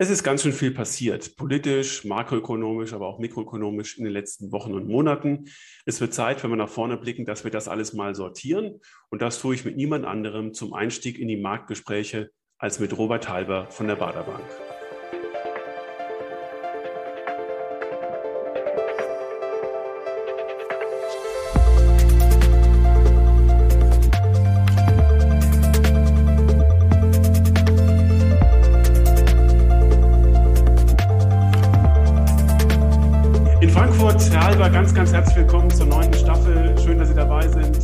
Es 0.00 0.10
ist 0.10 0.22
ganz 0.22 0.44
schön 0.44 0.52
viel 0.52 0.70
passiert, 0.70 1.34
politisch, 1.34 2.04
makroökonomisch, 2.04 2.92
aber 2.92 3.08
auch 3.08 3.18
mikroökonomisch 3.18 3.98
in 3.98 4.04
den 4.04 4.12
letzten 4.12 4.52
Wochen 4.52 4.72
und 4.72 4.86
Monaten. 4.86 5.46
Es 5.86 6.00
wird 6.00 6.14
Zeit, 6.14 6.40
wenn 6.44 6.50
wir 6.50 6.56
nach 6.56 6.68
vorne 6.68 6.96
blicken, 6.96 7.24
dass 7.24 7.42
wir 7.42 7.50
das 7.50 7.66
alles 7.66 7.94
mal 7.94 8.14
sortieren. 8.14 8.80
Und 9.10 9.22
das 9.22 9.40
tue 9.40 9.56
ich 9.56 9.64
mit 9.64 9.76
niemand 9.76 10.04
anderem 10.04 10.54
zum 10.54 10.72
Einstieg 10.72 11.18
in 11.18 11.26
die 11.26 11.36
Marktgespräche 11.36 12.30
als 12.58 12.78
mit 12.78 12.96
Robert 12.96 13.28
Halber 13.28 13.66
von 13.72 13.88
der 13.88 13.96
Baderbank. 13.96 14.44
Ganz, 34.98 35.12
herzlich 35.12 35.36
willkommen 35.36 35.70
zur 35.70 35.86
neunten 35.86 36.18
Staffel. 36.18 36.76
Schön, 36.76 36.98
dass 36.98 37.10
Sie 37.10 37.14
dabei 37.14 37.46
sind. 37.46 37.78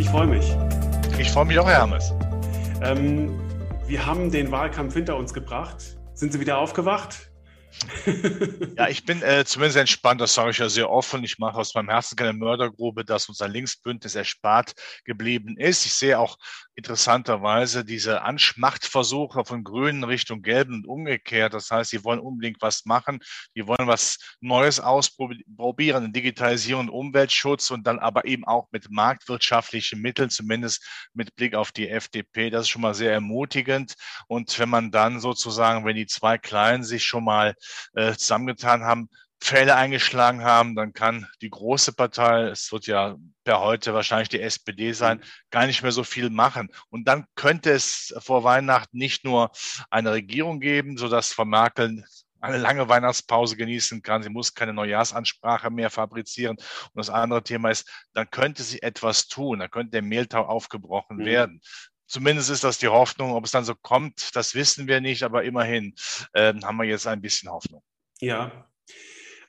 Ich 0.00 0.08
freue 0.08 0.26
mich. 0.26 0.56
Ich 1.18 1.30
freue 1.30 1.44
mich 1.44 1.58
auch, 1.58 1.66
Herr 1.66 1.80
Hermes. 1.80 2.14
Ähm, 2.80 3.38
wir 3.86 4.06
haben 4.06 4.30
den 4.30 4.50
Wahlkampf 4.50 4.94
hinter 4.94 5.18
uns 5.18 5.34
gebracht. 5.34 5.98
Sind 6.14 6.32
Sie 6.32 6.40
wieder 6.40 6.56
aufgewacht? 6.56 7.30
ja, 8.78 8.88
ich 8.88 9.04
bin 9.04 9.20
äh, 9.20 9.44
zumindest 9.44 9.76
entspannt, 9.76 10.22
das 10.22 10.32
sage 10.32 10.48
ich 10.48 10.56
ja 10.56 10.70
sehr 10.70 10.88
offen. 10.88 11.22
Ich 11.24 11.38
mache 11.38 11.58
aus 11.58 11.74
meinem 11.74 11.90
Herzen 11.90 12.16
keine 12.16 12.32
Mördergrube, 12.32 13.04
dass 13.04 13.28
unser 13.28 13.48
Linksbündnis 13.48 14.14
erspart 14.14 14.72
geblieben 15.04 15.58
ist. 15.58 15.84
Ich 15.84 15.92
sehe 15.92 16.18
auch 16.18 16.38
interessanterweise 16.76 17.84
diese 17.84 18.22
Anschmachtversuche 18.22 19.44
von 19.44 19.64
Grünen 19.64 20.04
Richtung 20.04 20.42
Gelben 20.42 20.74
und 20.74 20.86
umgekehrt. 20.86 21.54
Das 21.54 21.70
heißt, 21.70 21.90
sie 21.90 22.04
wollen 22.04 22.20
unbedingt 22.20 22.60
was 22.60 22.84
machen, 22.84 23.18
die 23.56 23.66
wollen 23.66 23.86
was 23.86 24.18
Neues 24.40 24.78
ausprobieren, 24.78 26.12
Digitalisierung 26.12 26.90
Umweltschutz 26.90 27.70
und 27.70 27.86
dann 27.86 27.98
aber 27.98 28.26
eben 28.26 28.44
auch 28.44 28.68
mit 28.72 28.90
marktwirtschaftlichen 28.90 30.00
Mitteln, 30.00 30.28
zumindest 30.28 30.86
mit 31.14 31.34
Blick 31.34 31.54
auf 31.54 31.72
die 31.72 31.88
FDP. 31.88 32.50
Das 32.50 32.62
ist 32.62 32.68
schon 32.68 32.82
mal 32.82 32.94
sehr 32.94 33.12
ermutigend. 33.12 33.94
Und 34.28 34.58
wenn 34.58 34.68
man 34.68 34.90
dann 34.90 35.18
sozusagen, 35.18 35.84
wenn 35.86 35.96
die 35.96 36.06
zwei 36.06 36.36
Kleinen 36.36 36.84
sich 36.84 37.04
schon 37.04 37.24
mal 37.24 37.54
äh, 37.94 38.12
zusammengetan 38.14 38.84
haben, 38.84 39.08
Pfähle 39.40 39.76
eingeschlagen 39.76 40.42
haben, 40.42 40.74
dann 40.74 40.92
kann 40.92 41.28
die 41.42 41.50
große 41.50 41.92
Partei, 41.92 42.44
es 42.48 42.72
wird 42.72 42.86
ja 42.86 43.16
per 43.44 43.60
heute 43.60 43.94
wahrscheinlich 43.94 44.28
die 44.28 44.40
SPD 44.40 44.92
sein, 44.92 45.22
gar 45.50 45.66
nicht 45.66 45.82
mehr 45.82 45.92
so 45.92 46.04
viel 46.04 46.30
machen. 46.30 46.68
Und 46.88 47.06
dann 47.06 47.26
könnte 47.34 47.70
es 47.70 48.14
vor 48.18 48.44
Weihnachten 48.44 48.96
nicht 48.96 49.24
nur 49.24 49.50
eine 49.90 50.12
Regierung 50.12 50.58
geben, 50.60 50.96
sodass 50.96 51.32
Frau 51.32 51.44
Merkel 51.44 52.04
eine 52.40 52.58
lange 52.58 52.88
Weihnachtspause 52.88 53.56
genießen 53.56 54.02
kann. 54.02 54.22
Sie 54.22 54.30
muss 54.30 54.54
keine 54.54 54.72
Neujahrsansprache 54.72 55.70
mehr 55.70 55.90
fabrizieren. 55.90 56.56
Und 56.56 56.96
das 56.96 57.10
andere 57.10 57.42
Thema 57.42 57.70
ist, 57.70 57.88
dann 58.14 58.30
könnte 58.30 58.62
sie 58.62 58.82
etwas 58.82 59.28
tun. 59.28 59.60
Dann 59.60 59.70
könnte 59.70 59.92
der 59.92 60.02
Mehltau 60.02 60.44
aufgebrochen 60.44 61.18
mhm. 61.18 61.24
werden. 61.24 61.60
Zumindest 62.06 62.50
ist 62.50 62.64
das 62.64 62.78
die 62.78 62.88
Hoffnung. 62.88 63.32
Ob 63.32 63.44
es 63.44 63.50
dann 63.50 63.64
so 63.64 63.74
kommt, 63.74 64.34
das 64.36 64.54
wissen 64.54 64.86
wir 64.86 65.00
nicht. 65.00 65.22
Aber 65.22 65.44
immerhin 65.44 65.94
äh, 66.32 66.54
haben 66.62 66.76
wir 66.76 66.84
jetzt 66.84 67.06
ein 67.06 67.20
bisschen 67.20 67.50
Hoffnung. 67.50 67.82
Ja, 68.20 68.68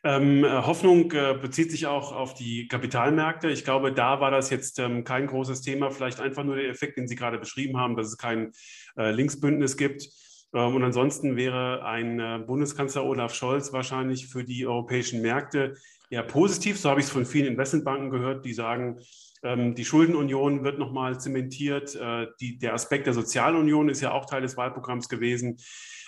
ähm, 0.04 0.44
äh, 0.44 0.50
Hoffnung 0.50 1.12
äh, 1.12 1.38
bezieht 1.40 1.72
sich 1.72 1.88
auch 1.88 2.12
auf 2.12 2.34
die 2.34 2.68
Kapitalmärkte. 2.68 3.50
Ich 3.50 3.64
glaube, 3.64 3.92
da 3.92 4.20
war 4.20 4.32
das 4.32 4.50
jetzt 4.50 4.80
ähm, 4.80 5.04
kein 5.04 5.28
großes 5.28 5.62
Thema. 5.62 5.90
Vielleicht 5.90 6.20
einfach 6.20 6.44
nur 6.44 6.56
der 6.56 6.70
Effekt, 6.70 6.98
den 6.98 7.08
Sie 7.08 7.16
gerade 7.16 7.40
beschrieben 7.40 7.78
haben, 7.78 7.96
dass 7.96 8.08
es 8.08 8.18
kein 8.18 8.52
äh, 8.98 9.12
Linksbündnis 9.12 9.78
gibt. 9.78 10.08
Ähm, 10.54 10.76
und 10.76 10.84
ansonsten 10.84 11.36
wäre 11.36 11.84
ein 11.84 12.20
äh, 12.20 12.40
Bundeskanzler 12.46 13.06
Olaf 13.06 13.34
Scholz 13.34 13.74
wahrscheinlich 13.74 14.28
für 14.28 14.44
die 14.44 14.68
europäischen 14.68 15.22
Märkte 15.22 15.76
eher 16.10 16.24
positiv. 16.24 16.80
So 16.80 16.90
habe 16.90 17.00
ich 17.00 17.08
es 17.08 17.12
von 17.12 17.26
vielen 17.26 17.48
Investmentbanken 17.48 18.10
gehört, 18.10 18.46
die 18.46 18.54
sagen, 18.54 19.00
die 19.44 19.86
Schuldenunion 19.86 20.64
wird 20.64 20.80
nochmal 20.80 21.20
zementiert. 21.20 21.96
Äh, 21.96 22.28
die, 22.40 22.58
der 22.58 22.74
Aspekt 22.74 23.06
der 23.06 23.14
Sozialunion 23.14 23.90
ist 23.90 24.02
ja 24.02 24.12
auch 24.12 24.26
Teil 24.26 24.42
des 24.42 24.58
Wahlprogramms 24.58 25.10
gewesen. 25.10 25.58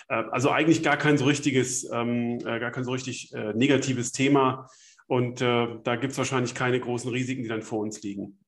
Äh, 0.08 0.24
also 0.30 0.50
eigentlich 0.50 0.82
gar 0.82 0.96
kein 0.96 1.16
so 1.18 1.26
richtiges, 1.26 1.88
ähm, 1.92 2.38
äh, 2.40 2.58
gar 2.58 2.70
kein 2.70 2.84
so 2.84 2.92
richtig 2.92 3.32
negatives 3.54 4.12
Thema. 4.12 4.66
Und 5.06 5.40
da 5.40 5.96
gibt 5.96 6.12
es 6.12 6.18
wahrscheinlich 6.18 6.54
keine 6.54 6.78
großen 6.78 7.10
Risiken, 7.10 7.42
die 7.42 7.48
dann 7.48 7.62
vor 7.62 7.80
uns 7.80 8.00
liegen. 8.00 8.38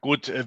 Gut, 0.00 0.28
äh, 0.28 0.44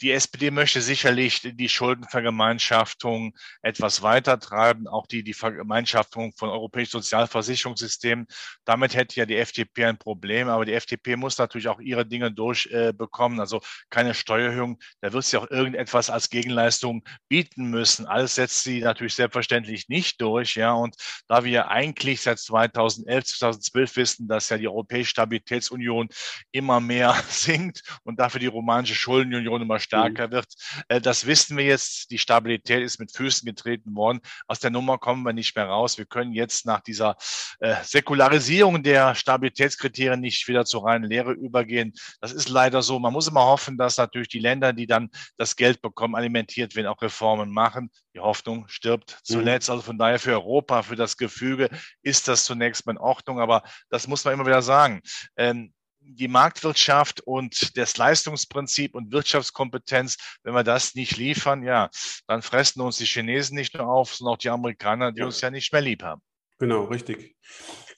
die 0.00 0.12
SPD 0.12 0.50
möchte 0.50 0.80
sicherlich 0.80 1.40
die 1.42 1.68
Schuldenvergemeinschaftung 1.68 3.36
etwas 3.62 4.02
weiter 4.02 4.38
treiben, 4.38 4.86
auch 4.86 5.06
die, 5.06 5.22
die 5.24 5.34
Vergemeinschaftung 5.34 6.32
von 6.36 6.48
europäischen 6.48 6.92
Sozialversicherungssystemen. 6.92 8.26
Damit 8.64 8.94
hätte 8.94 9.16
ja 9.16 9.26
die 9.26 9.36
FDP 9.36 9.86
ein 9.86 9.98
Problem, 9.98 10.48
aber 10.48 10.64
die 10.64 10.74
FDP 10.74 11.16
muss 11.16 11.38
natürlich 11.38 11.68
auch 11.68 11.80
ihre 11.80 12.06
Dinge 12.06 12.32
durchbekommen, 12.32 13.40
also 13.40 13.60
keine 13.90 14.14
Steuererhöhung. 14.14 14.78
Da 15.00 15.12
wird 15.12 15.24
sie 15.24 15.36
auch 15.36 15.50
irgendetwas 15.50 16.10
als 16.10 16.30
Gegenleistung 16.30 17.02
bieten 17.28 17.70
müssen. 17.70 18.06
Alles 18.06 18.34
setzt 18.34 18.62
sie 18.62 18.80
natürlich 18.80 19.14
selbstverständlich 19.14 19.88
nicht 19.88 20.20
durch, 20.20 20.56
ja. 20.56 20.72
Und 20.72 20.96
da 21.28 21.44
wir 21.44 21.68
eigentlich 21.68 22.20
seit 22.20 22.38
2011, 22.38 23.24
2012 23.24 23.96
wissen, 23.96 24.28
dass 24.28 24.48
ja 24.48 24.58
die 24.58 24.68
Europäische 24.68 25.10
Stabilitätsunion 25.10 26.08
immer 26.50 26.80
mehr 26.80 27.14
sinkt 27.28 27.82
und 28.04 28.18
dafür 28.18 28.40
die 28.40 28.46
romanische 28.62 28.94
Schuldenunion 28.94 29.62
immer 29.62 29.80
stärker 29.80 30.28
mhm. 30.28 30.32
wird. 30.32 30.46
Äh, 30.88 31.00
das 31.00 31.26
wissen 31.26 31.56
wir 31.56 31.64
jetzt. 31.64 32.10
Die 32.10 32.18
Stabilität 32.18 32.82
ist 32.82 32.98
mit 32.98 33.12
Füßen 33.12 33.44
getreten 33.44 33.94
worden. 33.94 34.20
Aus 34.46 34.60
der 34.60 34.70
Nummer 34.70 34.98
kommen 34.98 35.24
wir 35.24 35.32
nicht 35.32 35.54
mehr 35.56 35.66
raus. 35.66 35.98
Wir 35.98 36.06
können 36.06 36.32
jetzt 36.32 36.64
nach 36.64 36.80
dieser 36.80 37.16
äh, 37.60 37.74
Säkularisierung 37.82 38.82
der 38.82 39.14
Stabilitätskriterien 39.14 40.20
nicht 40.20 40.46
wieder 40.48 40.64
zur 40.64 40.86
reinen 40.86 41.04
Lehre 41.04 41.32
übergehen. 41.32 41.92
Das 42.20 42.32
ist 42.32 42.48
leider 42.48 42.82
so. 42.82 42.98
Man 42.98 43.12
muss 43.12 43.28
immer 43.28 43.44
hoffen, 43.44 43.76
dass 43.76 43.96
natürlich 43.96 44.28
die 44.28 44.38
Länder, 44.38 44.72
die 44.72 44.86
dann 44.86 45.10
das 45.36 45.56
Geld 45.56 45.82
bekommen, 45.82 46.14
alimentiert 46.14 46.76
werden, 46.76 46.86
auch 46.86 47.02
Reformen 47.02 47.50
machen. 47.50 47.90
Die 48.14 48.20
Hoffnung 48.20 48.68
stirbt 48.68 49.12
mhm. 49.12 49.16
zuletzt. 49.24 49.70
Also 49.70 49.82
von 49.82 49.98
daher 49.98 50.18
für 50.18 50.32
Europa, 50.32 50.82
für 50.82 50.96
das 50.96 51.16
Gefüge 51.16 51.68
ist 52.02 52.28
das 52.28 52.44
zunächst 52.44 52.86
mal 52.86 52.92
in 52.92 52.98
Ordnung. 52.98 53.40
Aber 53.40 53.62
das 53.90 54.06
muss 54.06 54.24
man 54.24 54.34
immer 54.34 54.46
wieder 54.46 54.62
sagen. 54.62 55.00
Ähm, 55.36 55.72
die 56.04 56.28
Marktwirtschaft 56.28 57.20
und 57.20 57.76
das 57.76 57.96
Leistungsprinzip 57.96 58.94
und 58.94 59.12
Wirtschaftskompetenz, 59.12 60.16
wenn 60.42 60.54
wir 60.54 60.64
das 60.64 60.94
nicht 60.94 61.16
liefern, 61.16 61.62
ja, 61.62 61.90
dann 62.26 62.42
fressen 62.42 62.80
uns 62.80 62.98
die 62.98 63.06
Chinesen 63.06 63.56
nicht 63.56 63.74
nur 63.74 63.86
auf, 63.88 64.14
sondern 64.14 64.34
auch 64.34 64.38
die 64.38 64.50
Amerikaner, 64.50 65.12
die 65.12 65.20
ja. 65.20 65.26
uns 65.26 65.40
ja 65.40 65.50
nicht 65.50 65.72
mehr 65.72 65.82
lieb 65.82 66.02
haben. 66.02 66.20
Genau, 66.58 66.84
richtig. 66.84 67.36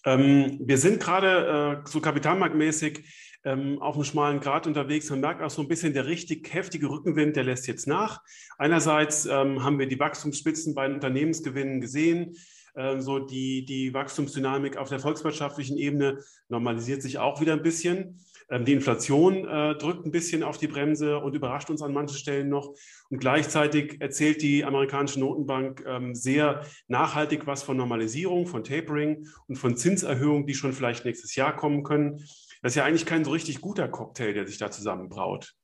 Ähm, 0.04 0.58
wir 0.60 0.78
sind 0.78 1.00
gerade 1.00 1.82
äh, 1.84 1.88
so 1.88 2.00
kapitalmarktmäßig 2.00 3.04
ähm, 3.44 3.80
auf 3.80 3.94
einem 3.94 4.04
schmalen 4.04 4.40
Grat 4.40 4.66
unterwegs. 4.66 5.10
Man 5.10 5.20
merkt 5.20 5.42
auch 5.42 5.50
so 5.50 5.62
ein 5.62 5.68
bisschen, 5.68 5.92
der 5.92 6.06
richtig 6.06 6.52
heftige 6.52 6.88
Rückenwind, 6.88 7.36
der 7.36 7.44
lässt 7.44 7.66
jetzt 7.66 7.86
nach. 7.86 8.22
Einerseits 8.58 9.26
ähm, 9.26 9.62
haben 9.62 9.78
wir 9.78 9.86
die 9.86 9.98
Wachstumsspitzen 9.98 10.74
bei 10.74 10.86
den 10.86 10.94
Unternehmensgewinnen 10.94 11.80
gesehen. 11.80 12.36
Ähm, 12.76 13.00
so 13.00 13.18
die, 13.18 13.64
die 13.64 13.94
Wachstumsdynamik 13.94 14.76
auf 14.76 14.88
der 14.88 15.00
volkswirtschaftlichen 15.00 15.76
Ebene 15.78 16.18
normalisiert 16.48 17.02
sich 17.02 17.18
auch 17.18 17.40
wieder 17.40 17.52
ein 17.52 17.62
bisschen. 17.62 18.20
Ähm, 18.50 18.64
die 18.64 18.72
Inflation 18.72 19.46
äh, 19.46 19.76
drückt 19.76 20.04
ein 20.04 20.10
bisschen 20.10 20.42
auf 20.42 20.58
die 20.58 20.66
Bremse 20.66 21.18
und 21.18 21.34
überrascht 21.34 21.70
uns 21.70 21.82
an 21.82 21.92
manchen 21.92 22.16
Stellen 22.16 22.48
noch. 22.48 22.74
Und 23.10 23.18
gleichzeitig 23.18 24.00
erzählt 24.00 24.42
die 24.42 24.64
amerikanische 24.64 25.20
Notenbank 25.20 25.84
ähm, 25.86 26.14
sehr 26.14 26.62
nachhaltig 26.88 27.46
was 27.46 27.62
von 27.62 27.76
Normalisierung, 27.76 28.46
von 28.46 28.64
Tapering 28.64 29.26
und 29.46 29.56
von 29.56 29.76
Zinserhöhungen, 29.76 30.46
die 30.46 30.54
schon 30.54 30.72
vielleicht 30.72 31.04
nächstes 31.04 31.34
Jahr 31.36 31.56
kommen 31.56 31.82
können. 31.82 32.18
Das 32.62 32.72
ist 32.72 32.76
ja 32.76 32.84
eigentlich 32.84 33.06
kein 33.06 33.24
so 33.24 33.30
richtig 33.30 33.60
guter 33.60 33.88
Cocktail, 33.88 34.32
der 34.32 34.46
sich 34.46 34.58
da 34.58 34.70
zusammenbraut. 34.70 35.54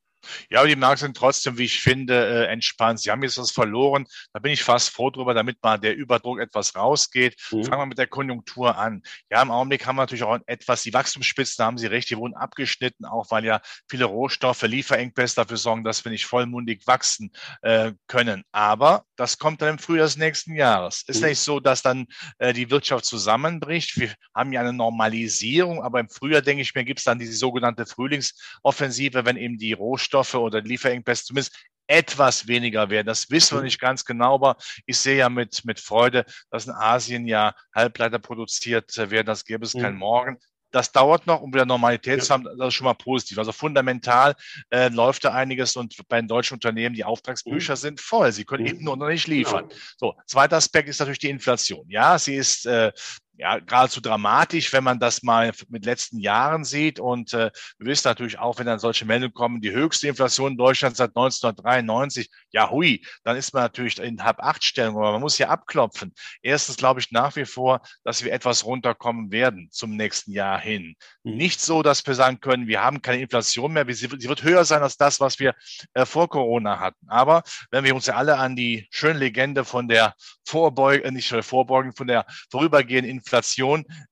Ja, 0.51 0.61
aber 0.61 0.69
die 0.69 0.77
Märkte 0.77 1.05
sind 1.05 1.17
trotzdem, 1.17 1.59
wie 1.59 1.65
ich 1.65 1.81
finde, 1.81 2.47
äh, 2.47 2.53
entspannt. 2.53 3.01
Sie 3.01 3.11
haben 3.11 3.23
jetzt 3.23 3.39
was 3.39 3.51
verloren. 3.51 4.07
Da 4.33 4.41
bin 4.41 4.53
ich 4.53 4.63
fast 4.63 4.91
froh 4.91 5.11
drüber, 5.11 5.35
damit 5.35 5.63
mal 5.63 5.79
der 5.79 5.97
Überdruck 5.97 6.41
etwas 6.41 6.75
rausgeht. 6.77 7.37
Mhm. 7.51 7.65
Fangen 7.65 7.83
wir 7.83 7.87
mit 7.87 7.99
der 7.99 8.07
Konjunktur 8.07 8.77
an. 8.77 9.03
Ja, 9.31 9.43
im 9.43 9.51
Augenblick 9.51 9.87
haben 9.87 9.97
wir 9.97 10.03
natürlich 10.03 10.25
auch 10.25 10.39
etwas, 10.47 10.83
die 10.83 10.93
Wachstumsspitzen, 10.93 11.57
da 11.59 11.67
haben 11.67 11.79
Sie 11.79 11.87
recht, 11.87 12.11
die 12.11 12.17
wurden 12.17 12.35
abgeschnitten, 12.35 13.05
auch 13.05 13.31
weil 13.31 13.45
ja 13.45 13.61
viele 13.89 14.05
Rohstoffe, 14.05 14.63
Lieferengpässe 14.63 15.37
dafür 15.37 15.57
sorgen, 15.57 15.85
dass 15.85 16.05
wir 16.05 16.13
nicht 16.13 16.27
vollmundig 16.27 16.87
wachsen 16.87 17.33
äh, 17.63 17.93
können. 18.07 18.43
Aber 18.53 19.05
das 19.17 19.39
kommt 19.39 19.63
dann 19.63 19.71
im 19.71 19.79
Frühjahr 19.79 20.07
des 20.07 20.17
nächsten 20.17 20.55
Jahres. 20.55 21.03
Ist 21.07 21.21
mhm. 21.21 21.29
nicht 21.29 21.41
so, 21.41 21.61
dass 21.61 21.83
dann 21.83 22.07
äh, 22.39 22.53
die 22.53 22.71
Wirtschaft 22.71 23.05
zusammenbricht. 23.05 23.99
Wir 23.99 24.15
haben 24.35 24.53
ja 24.53 24.61
eine 24.61 24.73
Normalisierung, 24.73 25.83
aber 25.83 26.01
im 26.01 26.09
Frühjahr, 26.09 26.43
denke 26.43 26.63
ich 26.63 26.75
mir, 26.75 26.85
gibt 26.85 27.01
es 27.01 27.05
dann 27.05 27.19
diese 27.19 27.35
sogenannte 27.35 27.87
Frühlingsoffensive, 27.87 29.25
wenn 29.25 29.37
eben 29.37 29.59
die 29.59 29.73
Rohstoffe 29.73 30.10
Rohstoffe 30.11 30.35
oder 30.35 30.61
Lieferengpässe 30.61 31.25
zumindest 31.25 31.57
etwas 31.87 32.47
weniger 32.47 32.89
werden. 32.89 33.07
Das 33.07 33.31
wissen 33.31 33.57
wir 33.57 33.61
mhm. 33.61 33.65
nicht 33.65 33.81
ganz 33.81 34.05
genau, 34.05 34.35
aber 34.35 34.57
ich 34.87 34.97
sehe 34.99 35.17
ja 35.17 35.29
mit, 35.29 35.65
mit 35.65 35.81
Freude, 35.81 36.25
dass 36.51 36.67
in 36.67 36.73
Asien 36.73 37.27
ja 37.27 37.55
Halbleiter 37.75 38.21
produziert 38.21 38.97
werden, 38.97 39.27
das 39.27 39.45
gäbe 39.45 39.65
es 39.65 39.75
mhm. 39.75 39.81
kein 39.81 39.97
Morgen. 39.97 40.39
das 40.73 40.93
dauert 40.93 41.27
noch, 41.27 41.41
um 41.41 41.53
wieder 41.53 41.67
Normalität 41.67 42.19
ja. 42.19 42.25
zu 42.25 42.33
haben. 42.33 42.45
Das 42.45 42.69
ist 42.69 42.75
schon 42.75 42.85
mal 42.85 42.95
positiv. 42.95 43.39
Also 43.39 43.51
fundamental 43.51 44.37
äh, 44.71 44.89
läuft 44.89 45.25
da 45.25 45.33
einiges 45.33 45.75
und 45.75 45.97
bei 46.09 46.21
den 46.21 46.29
deutschen 46.29 46.55
Unternehmen, 46.55 46.95
die 46.95 47.05
Auftragsbücher 47.05 47.73
mhm. 47.73 47.79
sind 47.79 48.01
voll. 48.01 48.31
Sie 48.31 48.45
können 48.45 48.63
mhm. 48.63 48.69
eben 48.71 48.85
nur 48.85 48.97
noch 48.97 49.09
nicht 49.09 49.27
liefern. 49.27 49.69
So, 49.97 50.15
zweiter 50.27 50.59
Aspekt 50.59 50.89
ist 50.89 51.01
natürlich 51.01 51.19
die 51.19 51.31
Inflation. 51.31 51.85
Ja, 51.89 52.21
sie 52.21 52.37
ist 52.37 52.67
äh, 52.67 52.93
ja, 53.41 53.59
geradezu 53.59 54.03
dramatisch, 54.03 54.71
wenn 54.75 54.85
man 54.85 54.99
das 54.99 55.23
mal 55.23 55.53
mit 55.71 55.87
letzten 55.87 56.19
Jahren 56.19 56.63
sieht. 56.63 57.01
Und 57.01 57.33
äh, 57.33 57.51
wir 57.79 57.87
wissen 57.87 58.07
natürlich 58.07 58.39
auch, 58.39 58.59
wenn 58.59 58.67
dann 58.67 58.79
solche 58.79 59.07
Meldungen 59.07 59.33
kommen, 59.33 59.63
die 59.63 59.73
höchste 59.73 60.09
Inflation 60.09 60.53
in 60.53 60.59
Deutschland 60.59 60.95
seit 60.95 61.17
1993, 61.17 62.29
ja 62.51 62.69
hui, 62.71 63.03
dann 63.25 63.39
ist 63.39 63.55
man 63.55 63.63
natürlich 63.63 63.99
in 63.99 64.23
Halb-Acht-Stellung, 64.23 64.97
aber 64.97 65.13
man 65.13 65.23
muss 65.23 65.37
hier 65.37 65.49
abklopfen. 65.49 66.13
Erstens 66.43 66.77
glaube 66.77 67.01
ich 67.01 67.13
nach 67.13 67.35
wie 67.35 67.47
vor, 67.47 67.81
dass 68.05 68.23
wir 68.23 68.31
etwas 68.31 68.67
runterkommen 68.67 69.33
werden 69.33 69.69
zum 69.71 69.97
nächsten 69.97 70.33
Jahr 70.33 70.61
hin. 70.61 70.95
Mhm. 71.23 71.37
Nicht 71.37 71.63
so, 71.63 71.83
dass 71.83 72.07
wir 72.07 72.15
sagen 72.15 72.41
können, 72.41 72.67
wir 72.67 72.83
haben 72.83 73.01
keine 73.01 73.23
Inflation 73.23 73.73
mehr, 73.73 73.87
sie 73.89 74.11
wird 74.11 74.43
höher 74.43 74.67
sein 74.67 74.83
als 74.83 74.99
das, 74.99 75.19
was 75.19 75.39
wir 75.39 75.55
äh, 75.95 76.05
vor 76.05 76.29
Corona 76.29 76.79
hatten. 76.79 77.09
Aber 77.09 77.43
wenn 77.71 77.85
wir 77.85 77.95
uns 77.95 78.05
ja 78.05 78.17
alle 78.17 78.37
an 78.37 78.55
die 78.55 78.87
schöne 78.91 79.19
Legende 79.19 79.65
von 79.65 79.89
der 79.89 80.15
Vorbeugung, 80.45 81.07
äh, 81.07 81.11
nicht 81.11 81.35
Vorbeugung, 81.43 81.95
von 81.95 82.07
der 82.07 82.27
vorübergehenden 82.51 83.11
Inflation 83.11 83.30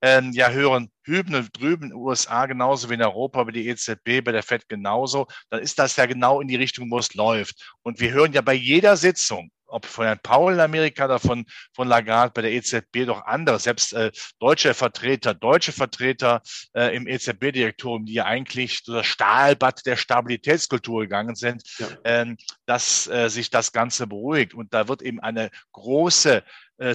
ähm, 0.02 0.32
ja 0.32 0.50
hören, 0.50 0.90
hüben 1.02 1.48
drüben 1.52 1.84
in 1.84 1.88
den 1.90 1.98
USA 1.98 2.46
genauso 2.46 2.90
wie 2.90 2.94
in 2.94 3.02
Europa, 3.02 3.44
bei 3.44 3.52
der 3.52 3.62
EZB, 3.62 4.22
bei 4.24 4.32
der 4.32 4.42
FED 4.42 4.68
genauso, 4.68 5.26
dann 5.50 5.60
ist 5.60 5.78
das 5.78 5.96
ja 5.96 6.06
genau 6.06 6.40
in 6.40 6.48
die 6.48 6.56
Richtung, 6.56 6.90
wo 6.90 6.98
es 6.98 7.14
läuft. 7.14 7.74
Und 7.82 8.00
wir 8.00 8.12
hören 8.12 8.32
ja 8.32 8.40
bei 8.40 8.54
jeder 8.54 8.96
Sitzung, 8.96 9.50
ob 9.68 9.86
von 9.86 10.06
Herrn 10.06 10.18
Paul 10.22 10.54
in 10.54 10.60
Amerika 10.60 11.04
oder 11.04 11.18
von, 11.18 11.44
von 11.74 11.88
Lagarde 11.88 12.32
bei 12.34 12.42
der 12.42 12.52
EZB 12.52 13.06
doch 13.06 13.24
andere, 13.24 13.58
selbst 13.58 13.92
äh, 13.92 14.10
deutsche 14.38 14.74
Vertreter, 14.74 15.34
deutsche 15.34 15.72
Vertreter 15.72 16.42
äh, 16.74 16.94
im 16.96 17.06
EZB-Direktorium, 17.06 18.06
die 18.06 18.14
ja 18.14 18.24
eigentlich 18.24 18.80
so 18.82 18.94
das 18.94 19.06
Stahlbad 19.06 19.84
der 19.86 19.96
Stabilitätskultur 19.96 21.02
gegangen 21.02 21.34
sind, 21.34 21.62
ja. 21.78 21.86
ähm, 22.04 22.36
dass 22.66 23.06
äh, 23.08 23.28
sich 23.28 23.50
das 23.50 23.72
Ganze 23.72 24.06
beruhigt. 24.06 24.54
Und 24.54 24.72
da 24.72 24.88
wird 24.88 25.02
eben 25.02 25.20
eine 25.20 25.50
große 25.72 26.42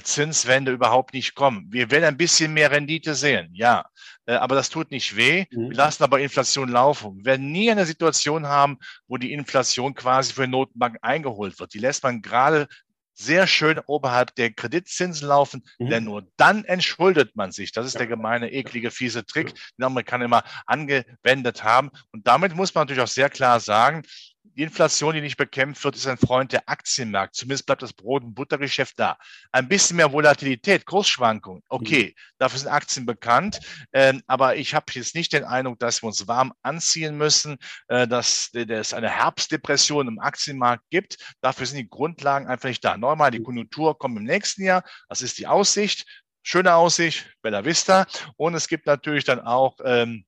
Zinswende 0.02 0.72
überhaupt 0.72 1.12
nicht 1.14 1.34
kommen. 1.34 1.66
Wir 1.70 1.90
werden 1.90 2.04
ein 2.04 2.16
bisschen 2.16 2.54
mehr 2.54 2.70
Rendite 2.70 3.14
sehen, 3.14 3.50
ja, 3.52 3.84
äh, 4.26 4.34
aber 4.34 4.54
das 4.54 4.70
tut 4.70 4.90
nicht 4.90 5.16
weh. 5.16 5.44
Mhm. 5.50 5.70
Wir 5.70 5.76
lassen 5.76 6.02
aber 6.02 6.20
Inflation 6.20 6.68
laufen. 6.68 7.18
Wir 7.18 7.24
werden 7.26 7.52
nie 7.52 7.70
eine 7.70 7.86
Situation 7.86 8.46
haben, 8.46 8.78
wo 9.06 9.16
die 9.16 9.32
Inflation 9.32 9.94
quasi 9.94 10.32
für 10.32 10.44
die 10.44 10.50
Notenbank 10.50 10.98
eingeholt 11.02 11.58
wird. 11.60 11.74
Die 11.74 11.78
lässt 11.78 12.02
man 12.02 12.22
gerade 12.22 12.68
sehr 13.14 13.46
schön 13.46 13.78
oberhalb 13.86 14.34
der 14.34 14.52
Kreditzinsen 14.52 15.28
laufen, 15.28 15.62
mhm. 15.78 15.88
denn 15.88 16.04
nur 16.04 16.26
dann 16.36 16.64
entschuldet 16.64 17.36
man 17.36 17.52
sich. 17.52 17.72
Das 17.72 17.86
ist 17.86 17.98
der 17.98 18.06
gemeine, 18.06 18.50
eklige, 18.52 18.90
fiese 18.90 19.24
Trick, 19.24 19.54
den 19.78 19.84
Amerikaner 19.84 20.24
immer 20.24 20.42
angewendet 20.66 21.62
haben. 21.62 21.90
Und 22.10 22.26
damit 22.26 22.54
muss 22.54 22.74
man 22.74 22.82
natürlich 22.82 23.02
auch 23.02 23.08
sehr 23.08 23.30
klar 23.30 23.60
sagen, 23.60 24.02
die 24.44 24.62
Inflation, 24.62 25.14
die 25.14 25.20
nicht 25.20 25.36
bekämpft 25.36 25.82
wird, 25.84 25.96
ist 25.96 26.06
ein 26.06 26.18
Freund 26.18 26.52
der 26.52 26.68
Aktienmarkt. 26.68 27.34
Zumindest 27.34 27.66
bleibt 27.66 27.82
das 27.82 27.92
Brot- 27.92 28.22
und 28.22 28.34
Buttergeschäft 28.34 28.98
da. 28.98 29.16
Ein 29.52 29.68
bisschen 29.68 29.96
mehr 29.96 30.12
Volatilität, 30.12 30.84
Kursschwankungen. 30.84 31.62
Okay, 31.68 32.14
mhm. 32.14 32.20
dafür 32.38 32.58
sind 32.60 32.68
Aktien 32.68 33.06
bekannt. 33.06 33.60
Ähm, 33.92 34.22
aber 34.26 34.56
ich 34.56 34.74
habe 34.74 34.86
jetzt 34.92 35.14
nicht 35.14 35.32
den 35.32 35.44
Eindruck, 35.44 35.78
dass 35.78 36.02
wir 36.02 36.08
uns 36.08 36.28
warm 36.28 36.52
anziehen 36.62 37.16
müssen, 37.16 37.56
äh, 37.88 38.06
dass, 38.06 38.50
es 38.52 38.94
eine 38.94 39.10
Herbstdepression 39.10 40.08
im 40.08 40.18
Aktienmarkt 40.20 40.84
gibt. 40.90 41.16
Dafür 41.40 41.66
sind 41.66 41.78
die 41.78 41.88
Grundlagen 41.88 42.46
einfach 42.46 42.68
nicht 42.68 42.84
da. 42.84 42.96
Normal, 42.96 43.30
die 43.30 43.40
mhm. 43.40 43.44
Konjunktur 43.44 43.98
kommt 43.98 44.16
im 44.18 44.24
nächsten 44.24 44.62
Jahr. 44.62 44.84
Das 45.08 45.22
ist 45.22 45.38
die 45.38 45.46
Aussicht. 45.46 46.04
Schöne 46.42 46.74
Aussicht, 46.74 47.26
Bella 47.40 47.64
Vista. 47.64 48.06
Und 48.36 48.54
es 48.54 48.68
gibt 48.68 48.86
natürlich 48.86 49.24
dann 49.24 49.40
auch 49.40 49.78
ähm, 49.82 50.26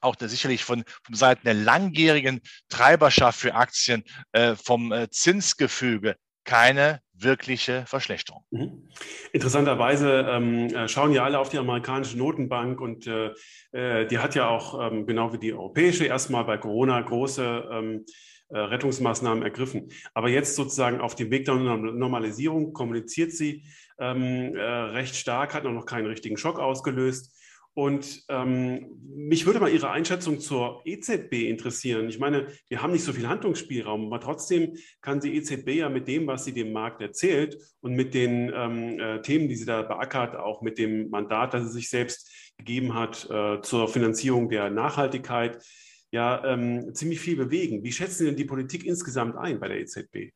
auch 0.00 0.16
der, 0.16 0.28
sicherlich 0.28 0.64
von, 0.64 0.84
von 1.02 1.14
Seiten 1.14 1.42
der 1.44 1.54
langjährigen 1.54 2.40
Treiberschaft 2.68 3.40
für 3.40 3.54
Aktien 3.54 4.04
äh, 4.32 4.54
vom 4.56 4.92
äh, 4.92 5.08
Zinsgefüge 5.10 6.16
keine 6.44 7.00
wirkliche 7.12 7.84
Verschlechterung. 7.86 8.42
Mhm. 8.50 8.88
Interessanterweise 9.32 10.26
ähm, 10.30 10.68
äh, 10.68 10.88
schauen 10.88 11.12
ja 11.12 11.24
alle 11.24 11.38
auf 11.38 11.50
die 11.50 11.58
amerikanische 11.58 12.16
Notenbank 12.16 12.80
und 12.80 13.06
äh, 13.06 13.32
äh, 13.72 14.06
die 14.06 14.18
hat 14.18 14.34
ja 14.34 14.48
auch, 14.48 14.90
ähm, 14.90 15.06
genau 15.06 15.32
wie 15.32 15.38
die 15.38 15.52
europäische, 15.52 16.06
erstmal 16.06 16.44
bei 16.44 16.56
Corona 16.56 17.00
große 17.00 17.68
ähm, 17.70 18.06
äh, 18.48 18.58
Rettungsmaßnahmen 18.58 19.42
ergriffen. 19.42 19.90
Aber 20.14 20.30
jetzt 20.30 20.56
sozusagen 20.56 21.02
auf 21.02 21.14
dem 21.14 21.30
Weg 21.30 21.44
der 21.44 21.56
Normalisierung 21.56 22.72
kommuniziert 22.72 23.32
sie 23.32 23.64
ähm, 23.98 24.54
äh, 24.56 24.62
recht 24.62 25.16
stark, 25.16 25.52
hat 25.52 25.64
noch 25.64 25.84
keinen 25.84 26.06
richtigen 26.06 26.38
Schock 26.38 26.58
ausgelöst. 26.58 27.34
Und 27.78 28.24
ähm, 28.28 28.98
mich 29.14 29.46
würde 29.46 29.60
mal 29.60 29.70
Ihre 29.70 29.92
Einschätzung 29.92 30.40
zur 30.40 30.82
EZB 30.84 31.48
interessieren. 31.48 32.08
Ich 32.08 32.18
meine, 32.18 32.48
wir 32.68 32.82
haben 32.82 32.90
nicht 32.90 33.04
so 33.04 33.12
viel 33.12 33.28
Handlungsspielraum, 33.28 34.06
aber 34.06 34.18
trotzdem 34.18 34.76
kann 35.00 35.20
die 35.20 35.36
EZB 35.36 35.68
ja 35.76 35.88
mit 35.88 36.08
dem, 36.08 36.26
was 36.26 36.44
sie 36.44 36.52
dem 36.52 36.72
Markt 36.72 37.00
erzählt 37.02 37.56
und 37.80 37.94
mit 37.94 38.14
den 38.14 38.52
ähm, 38.52 38.98
äh, 38.98 39.22
Themen, 39.22 39.48
die 39.48 39.54
sie 39.54 39.64
da 39.64 39.82
beackert, 39.82 40.34
auch 40.34 40.60
mit 40.60 40.76
dem 40.76 41.08
Mandat, 41.10 41.54
das 41.54 41.66
sie 41.66 41.74
sich 41.74 41.88
selbst 41.88 42.28
gegeben 42.56 42.94
hat 42.94 43.30
äh, 43.30 43.62
zur 43.62 43.86
Finanzierung 43.86 44.48
der 44.48 44.70
Nachhaltigkeit, 44.70 45.64
ja 46.10 46.44
ähm, 46.46 46.92
ziemlich 46.96 47.20
viel 47.20 47.36
bewegen. 47.36 47.84
Wie 47.84 47.92
schätzen 47.92 48.18
Sie 48.18 48.24
denn 48.24 48.36
die 48.36 48.44
Politik 48.44 48.84
insgesamt 48.86 49.36
ein 49.36 49.60
bei 49.60 49.68
der 49.68 49.78
EZB? 49.78 50.32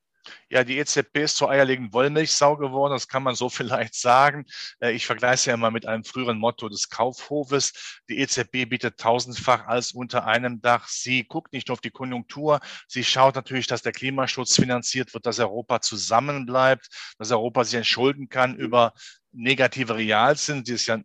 Ja, 0.49 0.65
die 0.65 0.79
EZB 0.79 1.19
ist 1.19 1.37
zur 1.37 1.51
eierlegenden 1.51 1.93
Wollmilchsau 1.93 2.57
geworden, 2.57 2.93
das 2.93 3.09
kann 3.09 3.23
man 3.23 3.35
so 3.35 3.49
vielleicht 3.49 3.95
sagen. 3.95 4.45
Äh, 4.81 4.93
ich 4.93 5.07
vergleiche 5.07 5.35
es 5.35 5.45
ja 5.47 5.55
immer 5.55 5.71
mit 5.71 5.87
einem 5.87 6.05
früheren 6.05 6.39
Motto 6.39 6.69
des 6.69 6.89
Kaufhofes. 6.89 8.01
Die 8.09 8.19
EZB 8.19 8.69
bietet 8.69 8.99
tausendfach 8.99 9.67
alles 9.67 9.93
unter 9.93 10.27
einem 10.27 10.61
Dach. 10.61 10.89
Sie 10.89 11.25
guckt 11.25 11.53
nicht 11.53 11.69
nur 11.69 11.75
auf 11.75 11.81
die 11.81 11.91
Konjunktur, 11.91 12.61
sie 12.89 13.05
schaut 13.05 13.35
natürlich, 13.35 13.67
dass 13.67 13.83
der 13.83 13.93
Klimaschutz 13.93 14.57
finanziert 14.57 15.15
wird, 15.15 15.27
dass 15.27 15.39
Europa 15.39 15.81
zusammenbleibt, 15.81 16.89
dass 17.19 17.31
Europa 17.31 17.65
sich 17.65 17.75
entschulden 17.75 18.29
kann 18.29 18.57
über 18.57 18.93
negative 19.33 19.97
Realzinsen, 19.97 20.65
die 20.65 20.73
es 20.73 20.87
ja 20.87 20.99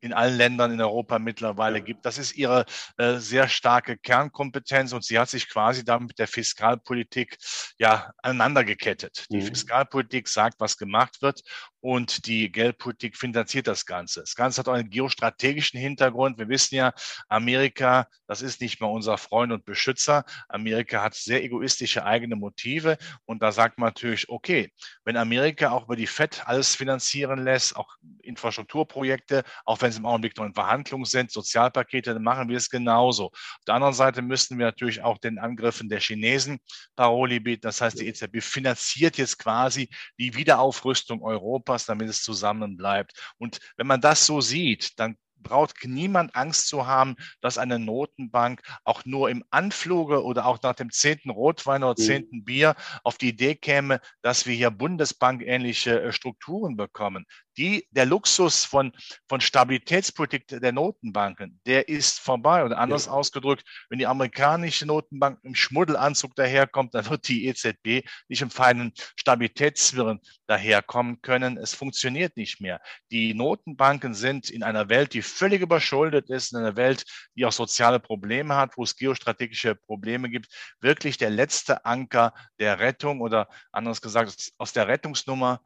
in 0.00 0.12
allen 0.12 0.36
Ländern 0.36 0.72
in 0.72 0.80
Europa 0.80 1.18
mittlerweile 1.18 1.82
gibt. 1.82 2.06
Das 2.06 2.18
ist 2.18 2.36
ihre 2.36 2.64
äh, 2.96 3.16
sehr 3.16 3.48
starke 3.48 3.96
Kernkompetenz 3.96 4.92
und 4.92 5.04
sie 5.04 5.18
hat 5.18 5.28
sich 5.28 5.48
quasi 5.48 5.84
damit 5.84 6.08
mit 6.08 6.18
der 6.18 6.28
Fiskalpolitik 6.28 7.38
ja 7.78 8.12
aneinander 8.22 8.64
gekettet. 8.64 9.26
Die 9.30 9.36
mhm. 9.38 9.42
Fiskalpolitik 9.42 10.28
sagt, 10.28 10.60
was 10.60 10.76
gemacht 10.76 11.22
wird 11.22 11.42
und 11.80 12.26
die 12.26 12.52
Geldpolitik 12.52 13.16
finanziert 13.16 13.66
das 13.66 13.86
Ganze. 13.86 14.20
Das 14.20 14.34
Ganze 14.34 14.60
hat 14.60 14.68
auch 14.68 14.74
einen 14.74 14.90
geostrategischen 14.90 15.80
Hintergrund. 15.80 16.38
Wir 16.38 16.48
wissen 16.48 16.74
ja, 16.74 16.92
Amerika, 17.28 18.06
das 18.26 18.42
ist 18.42 18.60
nicht 18.60 18.80
mehr 18.80 18.90
unser 18.90 19.16
Freund 19.18 19.52
und 19.52 19.64
Beschützer. 19.64 20.24
Amerika 20.48 21.02
hat 21.02 21.14
sehr 21.14 21.42
egoistische 21.42 22.04
eigene 22.04 22.36
Motive 22.36 22.98
und 23.24 23.42
da 23.42 23.52
sagt 23.52 23.78
man 23.78 23.88
natürlich, 23.88 24.28
okay, 24.28 24.72
wenn 25.04 25.16
Amerika 25.16 25.70
auch 25.70 25.84
über 25.84 25.96
die 25.96 26.06
FED 26.06 26.46
alles 26.46 26.74
finanzieren 26.74 27.42
lässt, 27.42 27.76
auch 27.76 27.96
Infrastrukturprojekte, 28.22 29.42
auch 29.64 29.80
wenn 29.80 29.90
es 29.90 29.98
im 29.98 30.06
Augenblick 30.06 30.36
noch 30.36 30.44
in 30.44 30.54
Verhandlungen 30.54 31.06
sind, 31.06 31.30
Sozialpakete, 31.30 32.12
dann 32.14 32.22
machen 32.22 32.48
wir 32.48 32.56
es 32.56 32.68
genauso. 32.68 33.26
Auf 33.26 33.64
der 33.66 33.74
anderen 33.74 33.94
Seite 33.94 34.22
müssten 34.22 34.58
wir 34.58 34.66
natürlich 34.66 35.02
auch 35.02 35.18
den 35.18 35.38
Angriffen 35.38 35.88
der 35.88 36.00
Chinesen 36.00 36.58
Paroli 36.94 37.40
bieten. 37.40 37.62
Das 37.62 37.80
heißt, 37.80 38.00
die 38.00 38.06
EZB 38.06 38.42
finanziert 38.42 39.16
jetzt 39.16 39.38
quasi 39.38 39.88
die 40.18 40.34
Wiederaufrüstung 40.34 41.22
Europas 41.22 41.69
Europas, 41.70 41.86
damit 41.86 42.08
es 42.08 42.22
zusammen 42.22 42.76
bleibt. 42.76 43.12
Und 43.38 43.60
wenn 43.76 43.86
man 43.86 44.00
das 44.00 44.26
so 44.26 44.40
sieht, 44.40 44.98
dann 44.98 45.16
braucht 45.42 45.76
niemand 45.84 46.36
Angst 46.36 46.68
zu 46.68 46.86
haben, 46.86 47.16
dass 47.40 47.56
eine 47.56 47.78
Notenbank 47.78 48.60
auch 48.84 49.06
nur 49.06 49.30
im 49.30 49.42
Anfluge 49.50 50.22
oder 50.22 50.44
auch 50.44 50.60
nach 50.62 50.74
dem 50.74 50.90
zehnten 50.90 51.30
Rotwein 51.30 51.82
oder 51.82 51.94
mhm. 51.98 52.04
zehnten 52.04 52.44
Bier 52.44 52.74
auf 53.04 53.16
die 53.16 53.30
Idee 53.30 53.54
käme, 53.54 54.00
dass 54.20 54.44
wir 54.44 54.54
hier 54.54 54.70
Bundesbank-ähnliche 54.70 56.02
äh, 56.02 56.12
Strukturen 56.12 56.76
bekommen 56.76 57.24
die, 57.56 57.86
der 57.90 58.06
Luxus 58.06 58.64
von, 58.64 58.92
von 59.28 59.40
Stabilitätspolitik 59.40 60.46
der 60.48 60.72
Notenbanken, 60.72 61.60
der 61.66 61.88
ist 61.88 62.20
vorbei. 62.20 62.64
Oder 62.64 62.78
anders 62.78 63.06
ja. 63.06 63.12
ausgedrückt, 63.12 63.64
wenn 63.88 63.98
die 63.98 64.06
amerikanische 64.06 64.86
Notenbank 64.86 65.38
im 65.42 65.54
Schmuddelanzug 65.54 66.34
daherkommt, 66.34 66.94
dann 66.94 67.08
wird 67.08 67.28
die 67.28 67.46
EZB 67.46 68.06
nicht 68.28 68.42
im 68.42 68.50
feinen 68.50 68.92
Stabilitätswirren 69.16 70.20
daherkommen 70.46 71.20
können. 71.22 71.56
Es 71.56 71.74
funktioniert 71.74 72.36
nicht 72.36 72.60
mehr. 72.60 72.80
Die 73.10 73.34
Notenbanken 73.34 74.14
sind 74.14 74.50
in 74.50 74.62
einer 74.62 74.88
Welt, 74.88 75.14
die 75.14 75.22
völlig 75.22 75.60
überschuldet 75.60 76.30
ist, 76.30 76.52
in 76.52 76.58
einer 76.58 76.76
Welt, 76.76 77.04
die 77.36 77.44
auch 77.46 77.52
soziale 77.52 78.00
Probleme 78.00 78.56
hat, 78.56 78.76
wo 78.76 78.82
es 78.82 78.96
geostrategische 78.96 79.74
Probleme 79.74 80.30
gibt, 80.30 80.48
wirklich 80.80 81.18
der 81.18 81.30
letzte 81.30 81.84
Anker 81.84 82.34
der 82.58 82.78
Rettung 82.78 83.20
oder 83.20 83.48
anders 83.72 84.00
gesagt, 84.00 84.52
aus 84.58 84.72
der 84.72 84.88
Rettungsnummer 84.88 85.60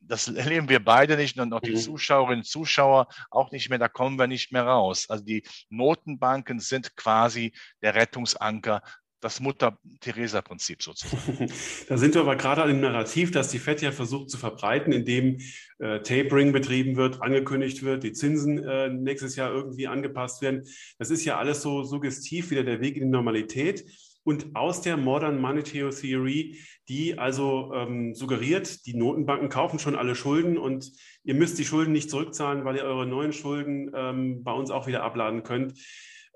das 0.00 0.28
erleben 0.28 0.68
wir 0.68 0.84
beide 0.84 1.16
nicht 1.16 1.38
und 1.38 1.52
auch 1.52 1.60
die 1.60 1.72
mhm. 1.72 1.76
Zuschauerinnen 1.76 2.40
und 2.40 2.46
Zuschauer 2.46 3.08
auch 3.30 3.50
nicht 3.50 3.68
mehr, 3.70 3.78
da 3.78 3.88
kommen 3.88 4.18
wir 4.18 4.26
nicht 4.26 4.52
mehr 4.52 4.64
raus. 4.64 5.06
Also 5.08 5.24
die 5.24 5.42
Notenbanken 5.68 6.60
sind 6.60 6.96
quasi 6.96 7.52
der 7.82 7.94
Rettungsanker 7.94 8.82
das 9.20 9.40
Mutter-Theresa-Prinzip 9.40 10.82
sozusagen. 10.82 11.50
da 11.88 11.96
sind 11.96 12.14
wir 12.14 12.20
aber 12.20 12.36
gerade 12.36 12.62
an 12.62 12.68
dem 12.68 12.80
Narrativ, 12.80 13.30
das 13.30 13.48
die 13.48 13.58
FED 13.58 13.82
ja 13.82 13.92
versucht 13.92 14.30
zu 14.30 14.38
verbreiten, 14.38 14.92
indem 14.92 15.38
äh, 15.78 16.00
Tapering 16.00 16.52
betrieben 16.52 16.96
wird, 16.96 17.22
angekündigt 17.22 17.82
wird, 17.82 18.04
die 18.04 18.12
Zinsen 18.12 18.62
äh, 18.62 18.88
nächstes 18.88 19.34
Jahr 19.36 19.52
irgendwie 19.52 19.88
angepasst 19.88 20.42
werden. 20.42 20.64
Das 20.98 21.10
ist 21.10 21.24
ja 21.24 21.38
alles 21.38 21.62
so 21.62 21.82
suggestiv, 21.82 22.50
wieder 22.50 22.62
der 22.62 22.80
Weg 22.80 22.96
in 22.96 23.04
die 23.04 23.10
Normalität. 23.10 23.84
Und 24.26 24.56
aus 24.56 24.80
der 24.80 24.96
Modern 24.96 25.40
Monetary 25.40 25.88
Theory, 25.90 26.58
die 26.88 27.16
also 27.16 27.72
ähm, 27.72 28.12
suggeriert, 28.12 28.84
die 28.84 28.94
Notenbanken 28.94 29.48
kaufen 29.48 29.78
schon 29.78 29.94
alle 29.94 30.16
Schulden 30.16 30.58
und 30.58 30.90
ihr 31.22 31.34
müsst 31.34 31.60
die 31.60 31.64
Schulden 31.64 31.92
nicht 31.92 32.10
zurückzahlen, 32.10 32.64
weil 32.64 32.74
ihr 32.74 32.82
eure 32.82 33.06
neuen 33.06 33.32
Schulden 33.32 33.92
ähm, 33.94 34.42
bei 34.42 34.50
uns 34.50 34.72
auch 34.72 34.88
wieder 34.88 35.04
abladen 35.04 35.44
könnt 35.44 35.74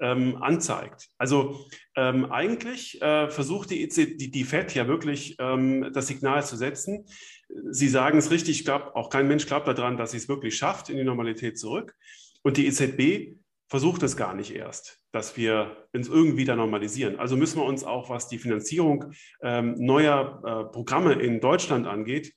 ähm, 0.01 0.37
anzeigt. 0.41 1.09
Also 1.19 1.67
ähm, 1.97 2.31
eigentlich 2.31 3.03
äh, 3.03 3.29
versucht 3.29 3.71
die, 3.71 3.83
EC, 3.83 4.17
die, 4.17 4.31
die 4.31 4.45
FED 4.45 4.73
ja 4.77 4.87
wirklich 4.87 5.35
ähm, 5.41 5.91
das 5.93 6.07
Signal 6.07 6.47
zu 6.47 6.57
setzen. 6.57 7.07
Sie 7.71 7.89
sagen 7.89 8.19
es 8.19 8.31
richtig, 8.31 8.61
ich 8.61 8.65
glaube, 8.65 8.95
auch 8.95 9.11
kein 9.11 9.27
Mensch 9.27 9.47
glaubt 9.47 9.67
daran, 9.67 9.97
dass 9.97 10.13
sie 10.13 10.19
es 10.19 10.29
wirklich 10.29 10.57
schafft 10.57 10.91
in 10.91 10.97
die 10.97 11.03
Normalität 11.03 11.59
zurück. 11.59 11.97
Und 12.43 12.57
die 12.57 12.69
EZB 12.69 13.40
versucht 13.71 14.03
es 14.03 14.17
gar 14.17 14.35
nicht 14.35 14.55
erst, 14.55 14.99
dass 15.13 15.37
wir 15.37 15.87
uns 15.95 16.09
irgendwie 16.09 16.45
da 16.45 16.57
normalisieren. 16.57 17.19
Also 17.21 17.37
müssen 17.37 17.61
wir 17.61 17.65
uns 17.65 17.85
auch, 17.85 18.11
was 18.11 18.27
die 18.27 18.39
Finanzierung 18.39 19.13
ähm, 19.43 19.75
neuer 19.79 20.43
äh, 20.45 20.73
Programme 20.73 21.15
in 21.15 21.41
Deutschland 21.41 21.87
angeht, 21.87 22.35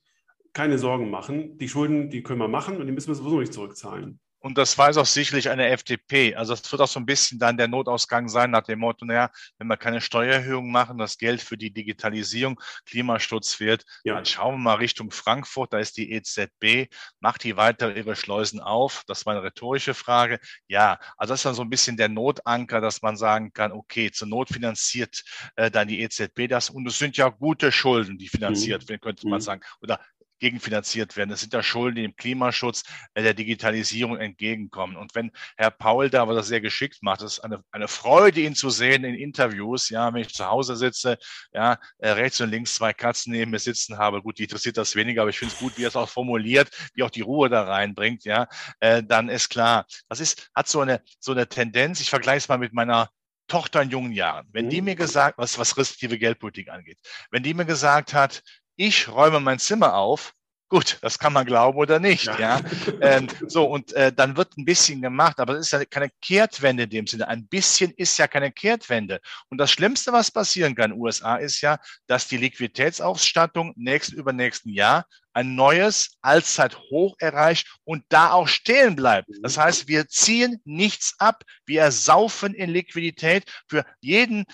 keine 0.53 0.77
Sorgen 0.77 1.09
machen. 1.09 1.57
Die 1.57 1.67
Schulden, 1.67 2.11
die 2.11 2.21
können 2.21 2.39
wir 2.39 2.47
machen 2.47 2.77
und 2.77 2.85
die 2.85 2.93
müssen 2.93 3.07
wir 3.07 3.15
sowieso 3.15 3.39
nicht 3.39 3.51
zurückzahlen. 3.51 4.19
Und 4.43 4.57
das 4.57 4.77
weiß 4.77 4.97
auch 4.97 5.05
sicherlich 5.05 5.49
eine 5.49 5.69
FDP. 5.69 6.35
Also 6.35 6.53
es 6.53 6.69
wird 6.69 6.81
auch 6.81 6.87
so 6.89 6.99
ein 6.99 7.05
bisschen 7.05 7.39
dann 7.39 7.55
der 7.55 7.69
Notausgang 7.69 8.27
sein 8.27 8.51
nach 8.51 8.63
dem 8.63 8.79
Motto, 8.79 9.05
naja, 9.05 9.31
wenn 9.57 9.67
wir 9.67 9.77
keine 9.77 10.01
Steuererhöhung 10.01 10.69
machen, 10.69 10.97
das 10.97 11.17
Geld 11.17 11.41
für 11.41 11.57
die 11.57 11.71
Digitalisierung, 11.71 12.59
Klimaschutz 12.85 13.61
wird, 13.61 13.85
ja. 14.03 14.15
dann 14.15 14.25
schauen 14.25 14.55
wir 14.55 14.59
mal 14.59 14.75
Richtung 14.75 15.11
Frankfurt, 15.11 15.71
da 15.71 15.79
ist 15.79 15.95
die 15.95 16.11
EZB, 16.11 16.93
macht 17.21 17.45
die 17.45 17.55
weiter 17.55 17.95
ihre 17.95 18.17
Schleusen 18.17 18.59
auf? 18.59 19.03
Das 19.07 19.25
war 19.25 19.33
eine 19.33 19.43
rhetorische 19.43 19.93
Frage. 19.93 20.39
Ja, 20.67 20.99
also 21.15 21.31
das 21.31 21.39
ist 21.39 21.45
dann 21.45 21.55
so 21.55 21.61
ein 21.61 21.69
bisschen 21.69 21.95
der 21.95 22.09
Notanker, 22.09 22.81
dass 22.81 23.01
man 23.01 23.15
sagen 23.15 23.53
kann, 23.53 23.71
okay, 23.71 24.11
zur 24.11 24.27
Not 24.27 24.49
finanziert 24.49 25.23
äh, 25.55 25.71
dann 25.71 25.87
die 25.87 26.01
EZB 26.01 26.49
das 26.49 26.69
und 26.69 26.85
es 26.85 26.99
sind 26.99 27.15
ja 27.15 27.29
gute 27.29 27.71
Schulden, 27.71 28.17
die 28.17 28.27
finanziert 28.27 28.83
mhm. 28.83 28.89
werden, 28.89 29.01
könnte 29.01 29.25
man 29.25 29.39
mhm. 29.39 29.43
sagen. 29.43 29.61
Oder 29.79 30.01
gegenfinanziert 30.43 31.15
werden. 31.15 31.29
Das 31.29 31.39
sind 31.39 31.53
ja 31.53 31.63
Schulden, 31.63 31.95
die 31.95 32.01
dem 32.01 32.15
Klimaschutz, 32.17 32.83
äh, 33.13 33.23
der 33.23 33.33
Digitalisierung 33.33 34.17
entgegenkommen. 34.17 34.97
Und 34.97 35.15
wenn 35.15 35.31
Herr 35.55 35.71
Paul 35.71 36.09
da 36.09 36.27
was 36.27 36.47
sehr 36.47 36.59
geschickt 36.59 37.01
macht, 37.01 37.21
das 37.21 37.37
ist 37.37 37.39
eine, 37.39 37.63
eine 37.71 37.87
Freude, 37.87 38.41
ihn 38.41 38.53
zu 38.53 38.69
sehen 38.69 39.05
in 39.05 39.15
Interviews, 39.15 39.89
ja, 39.89 40.13
wenn 40.13 40.21
ich 40.21 40.33
zu 40.33 40.45
Hause 40.45 40.75
sitze, 40.75 41.17
ja, 41.53 41.79
äh, 41.99 42.09
rechts 42.09 42.41
und 42.41 42.49
links 42.49 42.75
zwei 42.75 42.91
Katzen 42.91 43.31
neben 43.31 43.51
mir 43.51 43.59
sitzen 43.59 43.97
habe, 43.97 44.21
gut, 44.21 44.37
die 44.37 44.43
interessiert 44.43 44.75
das 44.77 44.95
weniger, 44.95 45.21
aber 45.21 45.29
ich 45.29 45.39
finde 45.39 45.53
es 45.53 45.59
gut, 45.59 45.77
wie 45.77 45.85
er 45.85 45.87
es 45.87 45.95
auch 45.95 46.09
formuliert, 46.09 46.69
wie 46.93 47.03
auch 47.03 47.09
die 47.09 47.21
Ruhe 47.21 47.49
da 47.49 47.63
reinbringt, 47.63 48.25
ja, 48.25 48.47
äh, 48.81 49.01
dann 49.01 49.29
ist 49.29 49.49
klar, 49.49 49.85
das 50.09 50.19
ist, 50.19 50.49
hat 50.53 50.67
so 50.67 50.81
eine, 50.81 51.01
so 51.19 51.31
eine 51.31 51.47
Tendenz, 51.47 52.01
ich 52.01 52.09
vergleiche 52.09 52.39
es 52.39 52.49
mal 52.49 52.57
mit 52.57 52.73
meiner 52.73 53.09
Tochter 53.47 53.81
in 53.81 53.89
jungen 53.89 54.11
Jahren, 54.11 54.47
wenn 54.51 54.69
die 54.69 54.81
mhm. 54.81 54.85
mir 54.85 54.95
gesagt, 54.95 55.37
was, 55.37 55.57
was 55.57 55.77
restriktive 55.77 56.17
Geldpolitik 56.17 56.69
angeht, 56.69 56.99
wenn 57.31 57.43
die 57.43 57.53
mir 57.53 57.65
gesagt 57.65 58.13
hat, 58.13 58.41
ich 58.75 59.07
räume 59.09 59.39
mein 59.39 59.59
Zimmer 59.59 59.95
auf. 59.95 60.33
Gut, 60.73 60.97
das 61.01 61.19
kann 61.19 61.33
man 61.33 61.45
glauben 61.45 61.77
oder 61.77 61.99
nicht, 61.99 62.25
ja. 62.25 62.39
ja. 62.39 62.61
Ähm, 62.99 63.27
so, 63.47 63.65
und 63.65 63.93
äh, 63.93 64.11
dann 64.11 64.35
wird 64.35 64.57
ein 64.57 64.65
bisschen 64.65 65.03
gemacht, 65.03 65.39
aber 65.39 65.53
es 65.53 65.67
ist 65.67 65.71
ja 65.71 65.85
keine 65.85 66.09
Kehrtwende 66.19 66.83
in 66.83 66.89
dem 66.89 67.05
Sinne. 67.05 67.27
Ein 67.27 67.45
bisschen 67.45 67.91
ist 67.91 68.17
ja 68.17 68.27
keine 68.27 68.51
Kehrtwende. 68.51 69.19
Und 69.49 69.59
das 69.59 69.71
Schlimmste, 69.71 70.11
was 70.13 70.31
passieren 70.31 70.73
kann 70.73 70.89
in 70.89 70.97
den 70.97 71.01
USA, 71.03 71.35
ist 71.35 71.61
ja, 71.61 71.77
dass 72.07 72.27
die 72.27 72.37
Liquiditätsausstattung 72.37 73.73
nächsten, 73.75 74.15
übernächsten 74.15 74.73
Jahr 74.73 75.05
ein 75.33 75.53
neues 75.53 76.17
Allzeithoch 76.23 77.15
erreicht 77.19 77.67
und 77.83 78.03
da 78.09 78.31
auch 78.31 78.47
stehen 78.47 78.95
bleibt. 78.95 79.29
Das 79.43 79.59
heißt, 79.59 79.87
wir 79.87 80.07
ziehen 80.07 80.59
nichts 80.65 81.13
ab. 81.19 81.43
Wir 81.67 81.81
ersaufen 81.81 82.55
in 82.55 82.71
Liquidität 82.71 83.43
für 83.67 83.85
jeden 84.01 84.45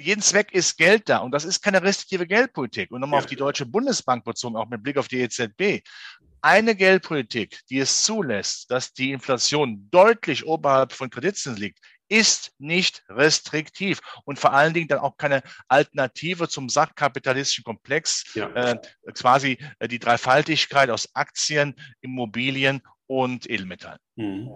jeden 0.00 0.22
Zweck 0.22 0.52
ist 0.52 0.76
Geld 0.76 1.08
da 1.08 1.18
und 1.18 1.32
das 1.32 1.44
ist 1.44 1.62
keine 1.62 1.82
restriktive 1.82 2.26
Geldpolitik. 2.26 2.90
Und 2.90 3.00
nochmal 3.00 3.20
ja. 3.20 3.24
auf 3.24 3.30
die 3.30 3.36
Deutsche 3.36 3.66
Bundesbank 3.66 4.24
bezogen, 4.24 4.56
auch 4.56 4.68
mit 4.68 4.82
Blick 4.82 4.96
auf 4.96 5.08
die 5.08 5.20
EZB. 5.20 5.86
Eine 6.42 6.74
Geldpolitik, 6.74 7.60
die 7.68 7.78
es 7.78 8.02
zulässt, 8.02 8.70
dass 8.70 8.92
die 8.92 9.12
Inflation 9.12 9.88
deutlich 9.90 10.46
oberhalb 10.46 10.92
von 10.92 11.10
Kreditzinsen 11.10 11.60
liegt, 11.60 11.80
ist 12.08 12.52
nicht 12.58 13.04
restriktiv 13.08 14.00
und 14.24 14.38
vor 14.38 14.52
allen 14.52 14.74
Dingen 14.74 14.88
dann 14.88 14.98
auch 14.98 15.16
keine 15.16 15.42
Alternative 15.68 16.48
zum 16.48 16.68
sachkapitalistischen 16.68 17.64
Komplex, 17.64 18.34
ja. 18.34 18.48
äh, 18.54 18.78
quasi 19.14 19.58
äh, 19.78 19.86
die 19.86 20.00
Dreifaltigkeit 20.00 20.90
aus 20.90 21.14
Aktien, 21.14 21.76
Immobilien 22.00 22.82
und 23.06 23.48
Edelmetallen. 23.48 24.00
Mhm. 24.16 24.50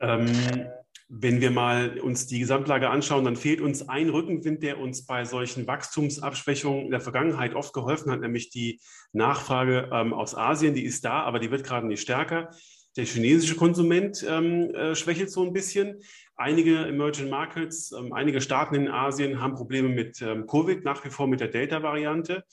Ähm, 0.00 0.70
wenn 1.12 1.40
wir 1.40 1.50
mal 1.50 1.98
uns 1.98 2.28
die 2.28 2.38
Gesamtlage 2.38 2.88
anschauen, 2.88 3.24
dann 3.24 3.34
fehlt 3.34 3.60
uns 3.60 3.88
ein 3.88 4.10
Rückenwind, 4.10 4.62
der 4.62 4.78
uns 4.78 5.06
bei 5.06 5.24
solchen 5.24 5.66
Wachstumsabschwächungen 5.66 6.84
in 6.84 6.90
der 6.92 7.00
Vergangenheit 7.00 7.54
oft 7.54 7.72
geholfen 7.72 8.12
hat, 8.12 8.20
nämlich 8.20 8.50
die 8.50 8.80
Nachfrage 9.12 9.90
ähm, 9.92 10.14
aus 10.14 10.36
Asien. 10.36 10.72
Die 10.72 10.84
ist 10.84 11.04
da, 11.04 11.22
aber 11.22 11.40
die 11.40 11.50
wird 11.50 11.64
gerade 11.64 11.88
nicht 11.88 12.00
stärker. 12.00 12.50
Der 12.96 13.06
chinesische 13.06 13.56
Konsument 13.56 14.24
ähm, 14.28 14.72
äh, 14.72 14.94
schwächelt 14.94 15.32
so 15.32 15.44
ein 15.44 15.52
bisschen. 15.52 16.00
Einige 16.36 16.86
Emerging 16.86 17.28
Markets, 17.28 17.90
ähm, 17.90 18.12
einige 18.12 18.40
Staaten 18.40 18.76
in 18.76 18.88
Asien 18.88 19.40
haben 19.40 19.54
Probleme 19.54 19.88
mit 19.88 20.22
ähm, 20.22 20.46
Covid, 20.46 20.84
nach 20.84 21.04
wie 21.04 21.10
vor 21.10 21.26
mit 21.26 21.40
der 21.40 21.48
Delta-Variante. 21.48 22.44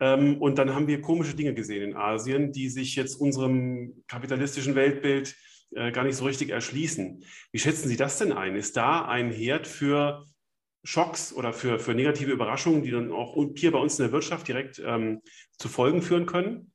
Ähm, 0.00 0.42
und 0.42 0.58
dann 0.58 0.74
haben 0.74 0.88
wir 0.88 1.00
komische 1.00 1.36
Dinge 1.36 1.54
gesehen 1.54 1.90
in 1.90 1.96
Asien, 1.96 2.50
die 2.50 2.68
sich 2.70 2.96
jetzt 2.96 3.20
unserem 3.20 4.02
kapitalistischen 4.08 4.74
Weltbild 4.74 5.36
äh, 5.72 5.92
gar 5.92 6.04
nicht 6.04 6.16
so 6.16 6.24
richtig 6.24 6.50
erschließen. 6.50 7.24
Wie 7.52 7.58
schätzen 7.58 7.88
Sie 7.88 7.96
das 7.96 8.18
denn 8.18 8.32
ein? 8.32 8.56
Ist 8.56 8.76
da 8.76 9.04
ein 9.04 9.30
Herd 9.30 9.66
für 9.66 10.24
Schocks 10.84 11.32
oder 11.32 11.52
für, 11.52 11.78
für 11.78 11.94
negative 11.94 12.30
Überraschungen, 12.30 12.82
die 12.82 12.90
dann 12.90 13.10
auch 13.10 13.36
hier 13.56 13.72
bei 13.72 13.78
uns 13.78 13.98
in 13.98 14.04
der 14.04 14.12
Wirtschaft 14.12 14.46
direkt 14.46 14.80
ähm, 14.84 15.22
zu 15.58 15.68
Folgen 15.68 16.02
führen 16.02 16.26
können? 16.26 16.72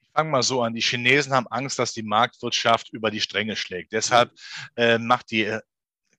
Ich 0.00 0.10
fange 0.14 0.30
mal 0.30 0.42
so 0.42 0.62
an. 0.62 0.74
Die 0.74 0.80
Chinesen 0.80 1.32
haben 1.32 1.46
Angst, 1.48 1.78
dass 1.78 1.92
die 1.92 2.02
Marktwirtschaft 2.02 2.92
über 2.92 3.10
die 3.10 3.20
Stränge 3.20 3.56
schlägt. 3.56 3.92
Deshalb 3.92 4.32
äh, 4.76 4.98
macht 4.98 5.30
die 5.30 5.44
äh, 5.44 5.60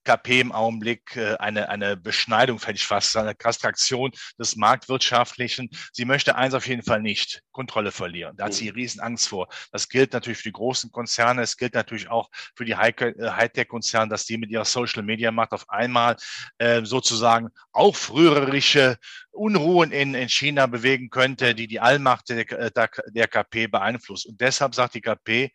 KP 0.04 0.40
im 0.40 0.52
Augenblick 0.52 1.16
äh, 1.16 1.36
eine, 1.36 1.68
eine 1.68 1.96
Beschneidung, 1.96 2.58
fände 2.58 2.76
ich 2.76 2.86
fast, 2.86 3.16
eine 3.16 3.34
Kastraktion 3.34 4.10
des 4.38 4.56
Marktwirtschaftlichen. 4.56 5.70
Sie 5.92 6.04
möchte 6.04 6.36
eins 6.36 6.54
auf 6.54 6.66
jeden 6.66 6.82
Fall 6.82 7.02
nicht, 7.02 7.42
Kontrolle 7.52 7.92
verlieren. 7.92 8.36
Da 8.36 8.46
hat 8.46 8.54
sie 8.54 8.70
mhm. 8.70 8.76
riesen 8.76 9.00
Angst 9.00 9.28
vor. 9.28 9.48
Das 9.72 9.88
gilt 9.88 10.12
natürlich 10.12 10.38
für 10.38 10.48
die 10.48 10.52
großen 10.52 10.90
Konzerne, 10.90 11.42
es 11.42 11.56
gilt 11.56 11.74
natürlich 11.74 12.08
auch 12.08 12.30
für 12.54 12.64
die 12.64 12.72
äh, 12.72 13.30
Hightech-Konzerne, 13.30 14.08
dass 14.08 14.24
die 14.24 14.38
mit 14.38 14.50
ihrer 14.50 14.64
Social-Media-Macht 14.64 15.52
auf 15.52 15.68
einmal 15.68 16.16
äh, 16.58 16.84
sozusagen 16.84 17.48
aufrührerische 17.72 18.96
Unruhen 19.32 19.92
in, 19.92 20.14
in 20.14 20.28
China 20.28 20.66
bewegen 20.66 21.10
könnte, 21.10 21.54
die 21.54 21.68
die 21.68 21.80
Allmacht 21.80 22.28
der, 22.28 22.44
der, 22.44 22.90
der 23.06 23.28
KP 23.28 23.68
beeinflusst. 23.68 24.26
Und 24.26 24.40
deshalb 24.40 24.74
sagt 24.74 24.94
die 24.94 25.00
KP, 25.00 25.52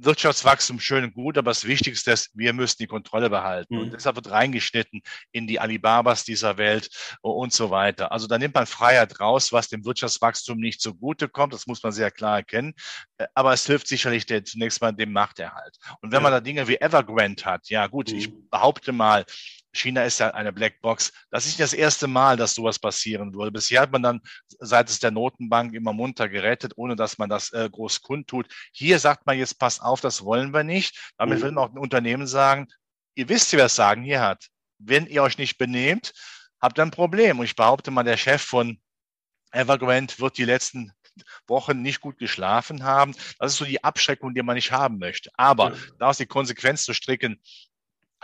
Wirtschaftswachstum 0.00 0.80
schön 0.80 1.04
und 1.04 1.14
gut, 1.14 1.38
aber 1.38 1.50
das 1.50 1.64
Wichtigste 1.64 2.12
ist, 2.12 2.30
wir 2.34 2.52
müssen 2.52 2.76
die 2.80 2.86
Kontrolle 2.86 3.30
behalten. 3.30 3.74
Mhm. 3.74 3.80
Und 3.82 3.92
deshalb 3.92 4.16
wird 4.16 4.30
reingeschnitten 4.30 5.00
in 5.32 5.46
die 5.46 5.60
Alibabas 5.60 6.24
dieser 6.24 6.56
Welt 6.56 6.88
und 7.20 7.52
so 7.52 7.70
weiter. 7.70 8.12
Also 8.12 8.26
da 8.26 8.38
nimmt 8.38 8.54
man 8.54 8.66
Freiheit 8.66 9.20
raus, 9.20 9.52
was 9.52 9.68
dem 9.68 9.84
Wirtschaftswachstum 9.84 10.58
nicht 10.58 10.80
zugute 10.80 11.28
kommt. 11.28 11.52
Das 11.52 11.66
muss 11.66 11.82
man 11.82 11.92
sehr 11.92 12.10
klar 12.10 12.38
erkennen. 12.38 12.74
Äh, 13.18 13.26
aber 13.34 13.52
es 13.52 13.66
hilft 13.66 13.88
sicherlich 13.88 14.26
der, 14.26 14.44
zunächst 14.44 14.80
mal 14.80 14.92
dem 14.92 15.12
Machterhalt. 15.12 15.76
Und 16.00 16.12
wenn 16.12 16.18
ja. 16.18 16.22
man 16.22 16.32
da 16.32 16.40
Dinge 16.40 16.68
wie 16.68 16.80
Evergrande 16.80 17.44
hat, 17.44 17.68
ja 17.68 17.86
gut, 17.86 18.10
mhm. 18.10 18.18
ich 18.18 18.30
behaupte 18.50 18.92
mal, 18.92 19.24
China 19.72 20.04
ist 20.04 20.18
ja 20.20 20.30
eine 20.30 20.52
Blackbox. 20.52 21.12
Das 21.30 21.44
ist 21.44 21.50
nicht 21.50 21.60
das 21.60 21.72
erste 21.72 22.06
Mal, 22.06 22.36
dass 22.36 22.54
sowas 22.54 22.78
passieren 22.78 23.34
würde. 23.34 23.52
Bisher 23.52 23.82
hat 23.82 23.92
man 23.92 24.02
dann 24.02 24.20
seitens 24.58 24.98
der 24.98 25.10
Notenbank 25.10 25.74
immer 25.74 25.92
munter 25.92 26.28
gerettet, 26.28 26.72
ohne 26.76 26.96
dass 26.96 27.18
man 27.18 27.28
das 27.28 27.52
äh, 27.52 27.68
groß 27.70 28.02
kundtut. 28.02 28.46
Hier 28.72 28.98
sagt 28.98 29.26
man 29.26 29.38
jetzt, 29.38 29.58
pass 29.58 29.80
auf, 29.80 30.00
das 30.00 30.24
wollen 30.24 30.52
wir 30.52 30.64
nicht. 30.64 31.12
Damit 31.18 31.38
mhm. 31.38 31.42
will 31.42 31.52
man 31.52 31.64
auch 31.64 31.68
den 31.68 31.78
Unternehmen 31.78 32.26
sagen, 32.26 32.68
ihr 33.14 33.28
wisst, 33.28 33.52
wer 33.52 33.66
es 33.66 33.76
sagen 33.76 34.02
hier 34.02 34.20
hat. 34.20 34.48
Wenn 34.78 35.06
ihr 35.06 35.22
euch 35.22 35.38
nicht 35.38 35.58
benehmt, 35.58 36.12
habt 36.60 36.78
ihr 36.78 36.82
ein 36.82 36.90
Problem. 36.90 37.38
Und 37.38 37.44
ich 37.44 37.56
behaupte 37.56 37.90
mal, 37.90 38.04
der 38.04 38.16
Chef 38.16 38.42
von 38.42 38.80
Evergrande 39.52 40.14
wird 40.18 40.38
die 40.38 40.44
letzten 40.44 40.92
Wochen 41.46 41.82
nicht 41.82 42.00
gut 42.00 42.18
geschlafen 42.18 42.84
haben. 42.84 43.14
Das 43.38 43.52
ist 43.52 43.58
so 43.58 43.64
die 43.64 43.82
Abschreckung, 43.82 44.34
die 44.34 44.42
man 44.42 44.54
nicht 44.54 44.72
haben 44.72 44.98
möchte. 44.98 45.30
Aber 45.34 45.76
daraus 45.98 46.18
die 46.18 46.26
Konsequenz 46.26 46.84
zu 46.84 46.94
stricken, 46.94 47.40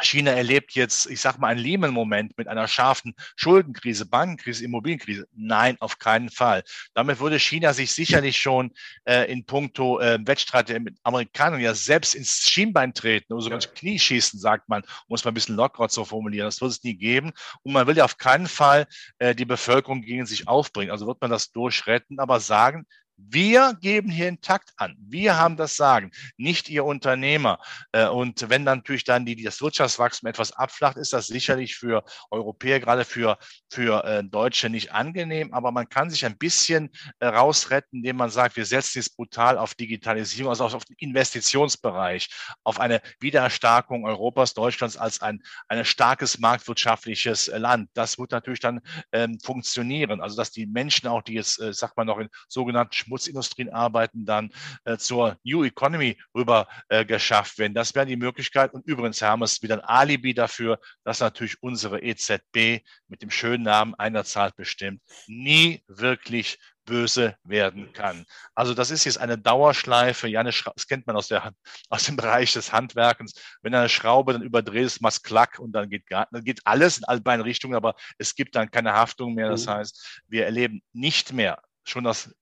China 0.01 0.33
erlebt 0.33 0.73
jetzt, 0.73 1.07
ich 1.07 1.21
sag 1.21 1.39
mal, 1.39 1.49
einen 1.49 1.61
Lehman-Moment 1.61 2.37
mit 2.37 2.49
einer 2.49 2.67
scharfen 2.67 3.15
Schuldenkrise, 3.37 4.07
Bankenkrise, 4.07 4.65
Immobilienkrise. 4.65 5.27
Nein, 5.33 5.77
auf 5.81 5.99
keinen 5.99 6.31
Fall. 6.31 6.65
Damit 6.95 7.21
würde 7.21 7.39
China 7.39 7.73
sich 7.73 7.93
sicherlich 7.93 8.39
schon 8.39 8.73
äh, 9.05 9.31
in 9.31 9.45
puncto 9.45 10.01
äh, 10.01 10.19
Wettstreit 10.25 10.69
mit 10.81 10.97
Amerikanern 11.03 11.61
ja 11.61 11.75
selbst 11.75 12.15
ins 12.15 12.49
Schienbein 12.49 12.95
treten 12.95 13.33
oder 13.33 13.43
sogar 13.43 13.59
ins 13.59 13.73
Knie 13.73 13.99
schießen, 13.99 14.39
sagt 14.41 14.69
man, 14.69 14.83
um 15.07 15.15
es 15.15 15.25
mal 15.25 15.31
ein 15.31 15.35
bisschen 15.35 15.57
lockerer 15.57 15.89
zu 15.89 16.05
formulieren. 16.05 16.47
Das 16.47 16.61
wird 16.61 16.73
es 16.73 16.83
nie 16.83 16.97
geben. 16.97 17.33
Und 17.63 17.73
man 17.73 17.87
will 17.87 17.97
ja 17.97 18.05
auf 18.05 18.19
keinen 18.19 18.49
Fall 18.49 18.87
äh, 19.19 19.35
die 19.35 19.45
Bevölkerung 19.45 20.03
gegen 20.03 20.27
sich 20.27 20.49
aufbringen. 20.49 20.91
Also 20.91 21.07
wird 21.07 21.21
man 21.21 21.31
das 21.31 21.53
durchretten, 21.53 22.19
aber 22.19 22.41
sagen, 22.41 22.87
wir 23.17 23.77
geben 23.81 24.11
hier 24.11 24.29
einen 24.29 24.41
Takt 24.41 24.73
an. 24.77 24.97
Wir 24.99 25.39
haben 25.39 25.57
das 25.57 25.77
Sagen, 25.77 26.11
nicht 26.37 26.69
Ihr 26.69 26.85
Unternehmer. 26.85 27.59
Äh, 27.93 28.07
und 28.07 28.49
wenn 28.49 28.65
dann 28.65 28.79
natürlich 28.79 29.05
dann 29.05 29.25
die, 29.25 29.43
das 29.43 29.61
Wirtschaftswachstum 29.61 30.29
etwas 30.29 30.53
abflacht, 30.53 30.97
ist 30.97 31.13
das 31.13 31.27
sicherlich 31.27 31.77
für 31.77 32.05
Europäer, 32.31 32.81
gerade 32.81 33.05
für, 33.05 33.39
für 33.71 34.05
äh, 34.05 34.25
Deutsche 34.25 34.69
nicht 34.69 34.93
angenehm. 34.93 35.55
Aber 35.55 35.71
man 35.71 35.89
kann 35.89 36.11
sich 36.11 36.25
ein 36.27 36.37
bisschen 36.37 36.91
äh, 37.21 37.27
rausretten, 37.27 37.99
indem 37.99 38.17
man 38.17 38.31
sagt, 38.31 38.57
wir 38.57 38.67
setzen 38.67 38.99
jetzt 38.99 39.17
brutal 39.17 39.59
auf 39.59 39.75
Digitalisierung, 39.75 40.51
also 40.51 40.65
auf 40.65 40.85
den 40.85 40.97
Investitionsbereich, 40.99 42.29
auf 42.65 42.81
eine 42.81 43.01
Wiedererstarkung 43.21 44.07
Europas, 44.07 44.55
Deutschlands 44.55 44.97
als 44.97 45.21
ein, 45.23 45.43
ein 45.69 45.85
starkes 45.85 46.39
marktwirtschaftliches 46.39 47.47
Land. 47.47 47.91
Das 47.95 48.19
wird 48.19 48.33
natürlich 48.33 48.61
dann 48.61 48.81
ähm, 49.13 49.39
funktionieren. 49.41 50.21
Also 50.21 50.37
dass 50.37 50.51
die 50.51 50.67
Menschen 50.67 51.09
auch, 51.09 51.23
die 51.23 51.35
jetzt, 51.35 51.55
sagt 51.55 51.97
man 51.97 52.07
noch 52.07 52.19
in 52.19 52.29
sogenannten 52.49 53.04
Schmutzindustrien 53.05 53.71
arbeiten, 53.71 54.25
dann 54.25 54.51
äh, 54.85 54.97
zur 54.97 55.37
New 55.45 55.65
Economy 55.65 56.19
rüber 56.35 56.67
äh, 56.89 57.05
geschafft 57.05 57.59
werden. 57.59 57.75
Das 57.75 57.95
wäre 57.95 58.07
die 58.07 58.17
Möglichkeit. 58.17 58.73
Und 58.75 58.87
übrigens 58.87 59.23
haben 59.23 59.41
wir 59.41 59.49
wieder 59.63 59.77
ein 59.77 59.85
Alibi 59.85 60.35
dafür, 60.35 60.79
dass 61.05 61.21
natürlich 61.21 61.63
unsere 61.63 62.03
EZB 62.03 62.85
mit 63.09 63.23
dem 63.23 63.31
schönen 63.31 63.65
Namen 63.65 63.95
einer 63.95 64.25
Zahl 64.25 64.53
bestimmt 64.57 65.03
nie 65.27 65.83
wirklich 65.87 66.59
böse 66.85 67.37
werden 67.45 67.93
kann. 67.93 68.25
Also 68.55 68.75
das 68.75 68.91
ist 68.91 69.05
jetzt 69.05 69.19
eine 69.19 69.39
Dauerschleife. 69.39 70.29
Ja, 70.29 70.41
eine 70.41 70.51
das 70.51 70.87
kennt 70.87 71.07
man 71.07 71.17
aus, 71.17 71.29
der, 71.29 71.53
aus 71.89 72.05
dem 72.05 72.17
Bereich 72.17 72.53
des 72.53 72.73
Handwerkens. 72.73 73.35
Wenn 73.63 73.75
eine 73.75 73.89
Schraube 73.89 74.33
dann 74.33 74.43
überdreht 74.43 74.85
ist, 74.85 75.01
macht 75.01 75.25
klack 75.25 75.59
und 75.59 75.73
dann 75.73 75.89
geht, 75.89 76.07
gar, 76.07 76.29
dann 76.31 76.45
geht 76.45 76.61
alles 76.65 76.99
in 76.99 77.05
alle 77.05 77.21
beiden 77.21 77.43
Richtungen, 77.43 77.75
aber 77.75 77.95
es 78.19 78.35
gibt 78.35 78.55
dann 78.55 78.71
keine 78.71 78.93
Haftung 78.93 79.35
mehr. 79.35 79.49
Das 79.49 79.67
mhm. 79.67 79.71
heißt, 79.71 80.23
wir 80.29 80.45
erleben 80.45 80.83
nicht 80.93 81.33
mehr 81.33 81.63
schon 81.85 82.05
das 82.05 82.35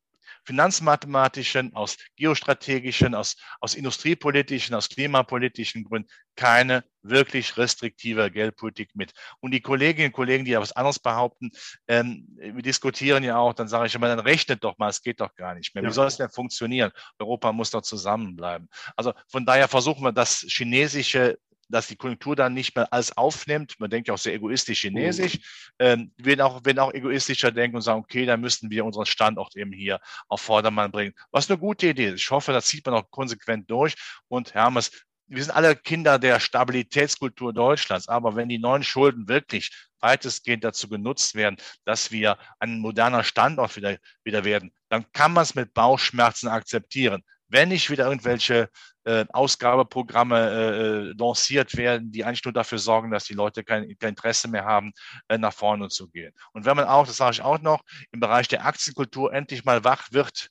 finanzmathematischen, 0.45 1.75
aus 1.75 1.97
geostrategischen, 2.17 3.15
aus, 3.15 3.37
aus 3.61 3.75
industriepolitischen, 3.75 4.75
aus 4.75 4.89
klimapolitischen 4.89 5.85
Gründen 5.85 6.09
keine 6.37 6.85
wirklich 7.03 7.57
restriktive 7.57 8.31
Geldpolitik 8.31 8.91
mit. 8.95 9.13
Und 9.41 9.53
die 9.53 9.61
Kolleginnen 9.61 10.09
und 10.09 10.13
Kollegen, 10.13 10.45
die 10.45 10.53
ja 10.53 10.61
was 10.61 10.73
anderes 10.73 10.99
behaupten, 10.99 11.51
ähm, 11.89 12.27
wir 12.37 12.63
diskutieren 12.63 13.25
ja 13.25 13.37
auch, 13.37 13.55
dann 13.55 13.69
sage 13.69 13.87
ich 13.87 13.95
immer, 13.95 14.09
dann 14.09 14.21
rechnet 14.21 14.63
doch 14.65 14.79
mal, 14.79 14.89
es 14.89 15.03
geht 15.03 15.21
doch 15.21 15.35
gar 15.35 15.55
nicht 15.55 15.75
mehr. 15.75 15.83
Wie 15.83 15.89
ja. 15.89 15.93
soll 15.93 16.07
es 16.07 16.17
denn 16.17 16.31
funktionieren? 16.31 16.93
Europa 17.19 17.53
muss 17.53 17.71
doch 17.71 17.83
zusammenbleiben. 17.83 18.69
Also 18.97 19.13
von 19.29 19.45
daher 19.45 19.69
versuchen 19.69 20.03
wir 20.03 20.13
das 20.13 20.45
chinesische 20.49 21.39
dass 21.73 21.89
die 21.89 21.97
Konjunktur 21.97 22.37
dann 22.37 22.55
nicht 22.55 22.77
mehr 22.77 22.93
alles 22.93 23.17
aufnimmt. 23.17 23.81
Man 23.81 23.91
denkt 23.91 24.09
ja 24.09 24.15
auch 24.15 24.19
sehr 24.19 24.35
egoistisch 24.35 24.83
chinesisch. 24.83 25.39
Ähm, 25.79 26.13
wir 26.17 26.45
auch, 26.45 26.65
werden 26.65 26.79
auch 26.79 26.93
egoistischer 26.93 27.51
denken 27.51 27.77
und 27.77 27.83
sagen, 27.83 28.01
okay, 28.01 28.27
dann 28.27 28.41
müssten 28.41 28.71
wir 28.71 28.85
unseren 28.85 29.07
Standort 29.07 29.57
eben 29.57 29.73
hier 29.73 29.99
auf 30.29 30.43
Vordermann 30.43 30.93
bringen. 30.93 31.15
Was 31.31 31.51
eine 31.51 31.59
gute 31.59 31.89
Idee 31.89 32.09
ist. 32.09 32.21
Ich 32.21 32.31
hoffe, 32.31 32.53
das 32.53 32.67
zieht 32.67 32.85
man 32.87 32.95
auch 32.95 33.11
konsequent 33.11 33.71
durch. 33.71 33.95
Und 34.29 34.55
Hermes, 34.55 34.91
wir 35.27 35.43
sind 35.43 35.53
alle 35.53 35.75
Kinder 35.75 36.19
der 36.19 36.41
Stabilitätskultur 36.41 37.55
Deutschlands. 37.55 38.07
Aber 38.07 38.37
wenn 38.37 38.49
die 38.49 38.59
neuen 38.59 38.83
Schulden 38.83 39.29
wirklich 39.29 39.71
weitestgehend 40.01 40.65
dazu 40.65 40.89
genutzt 40.89 41.35
werden, 41.35 41.57
dass 41.85 42.11
wir 42.11 42.37
ein 42.59 42.81
moderner 42.81 43.25
Standort 43.25 43.77
wieder, 43.77 43.97
wieder 44.25 44.45
werden, 44.45 44.73
dann 44.91 45.11
kann 45.13 45.33
man 45.33 45.45
es 45.45 45.55
mit 45.55 45.73
Bauchschmerzen 45.73 46.49
akzeptieren 46.49 47.23
wenn 47.53 47.69
nicht 47.69 47.91
wieder 47.91 48.07
irgendwelche 48.07 48.71
äh, 49.05 49.27
Ausgabeprogramme 49.33 50.39
äh, 50.39 51.11
äh, 51.11 51.15
lanciert 51.19 51.77
werden, 51.77 52.11
die 52.11 52.25
eigentlich 52.25 52.45
nur 52.45 52.55
dafür 52.55 52.79
sorgen, 52.79 53.11
dass 53.11 53.25
die 53.25 53.35
Leute 53.35 53.63
kein, 53.63 53.97
kein 53.99 54.11
Interesse 54.11 54.49
mehr 54.49 54.65
haben, 54.65 54.93
äh, 55.29 55.39
nach 55.39 55.53
vorne 55.53 55.89
zu 55.89 56.09
gehen. 56.09 56.33
Und 56.53 56.65
wenn 56.65 56.77
man 56.77 56.87
auch, 56.87 57.07
das 57.07 57.19
sage 57.19 57.33
ich 57.33 57.43
auch 57.43 57.61
noch, 57.61 57.83
im 58.11 58.21
Bereich 58.21 58.49
der 58.49 58.65
Aktienkultur 58.65 59.33
endlich 59.33 59.65
mal 59.65 59.85
wach 59.85 60.13
wird, 60.13 60.49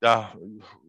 da 0.00 0.34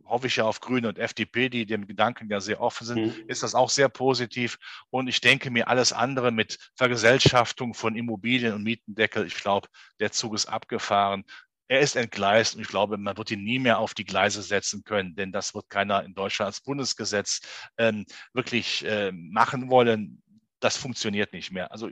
hoffe 0.04 0.28
ich 0.28 0.36
ja 0.36 0.44
auf 0.44 0.60
Grüne 0.60 0.90
und 0.90 1.00
FDP, 1.00 1.50
die 1.50 1.66
dem 1.66 1.88
Gedanken 1.88 2.30
ja 2.30 2.40
sehr 2.40 2.62
offen 2.62 2.86
sind, 2.86 2.98
mhm. 2.98 3.24
ist 3.28 3.42
das 3.42 3.56
auch 3.56 3.72
sehr 3.72 3.90
positiv. 3.90 4.58
Und 4.92 5.08
ich 5.08 5.20
denke 5.20 5.50
mir, 5.50 5.68
alles 5.68 5.94
andere 5.94 6.32
mit 6.32 6.60
Vergesellschaftung 6.76 7.74
von 7.74 7.96
Immobilien 7.96 8.54
und 8.54 8.64
Mietendeckel, 8.64 9.26
ich 9.26 9.36
glaube, 9.36 9.68
der 10.00 10.12
Zug 10.12 10.36
ist 10.36 10.46
abgefahren 10.46 11.24
er 11.68 11.80
ist 11.80 11.96
entgleist 11.96 12.56
und 12.56 12.62
ich 12.62 12.68
glaube, 12.68 12.98
man 12.98 13.18
wird 13.18 13.32
ihn 13.32 13.44
nie 13.44 13.60
mehr 13.60 13.80
auf 13.80 13.94
die 13.94 14.06
Gleise 14.06 14.42
setzen 14.42 14.84
können, 14.84 15.16
denn 15.16 15.32
das 15.32 15.56
wird 15.56 15.70
keiner 15.70 16.04
in 16.04 16.14
Deutschland 16.14 16.48
als 16.48 16.62
Bundesgesetz 16.62 17.42
ähm, 17.78 18.06
wirklich 18.34 18.86
äh, 18.86 19.12
machen 19.12 19.70
wollen. 19.70 20.22
Das 20.60 20.78
funktioniert 20.78 21.34
nicht 21.34 21.52
mehr. 21.52 21.72
Also 21.72 21.90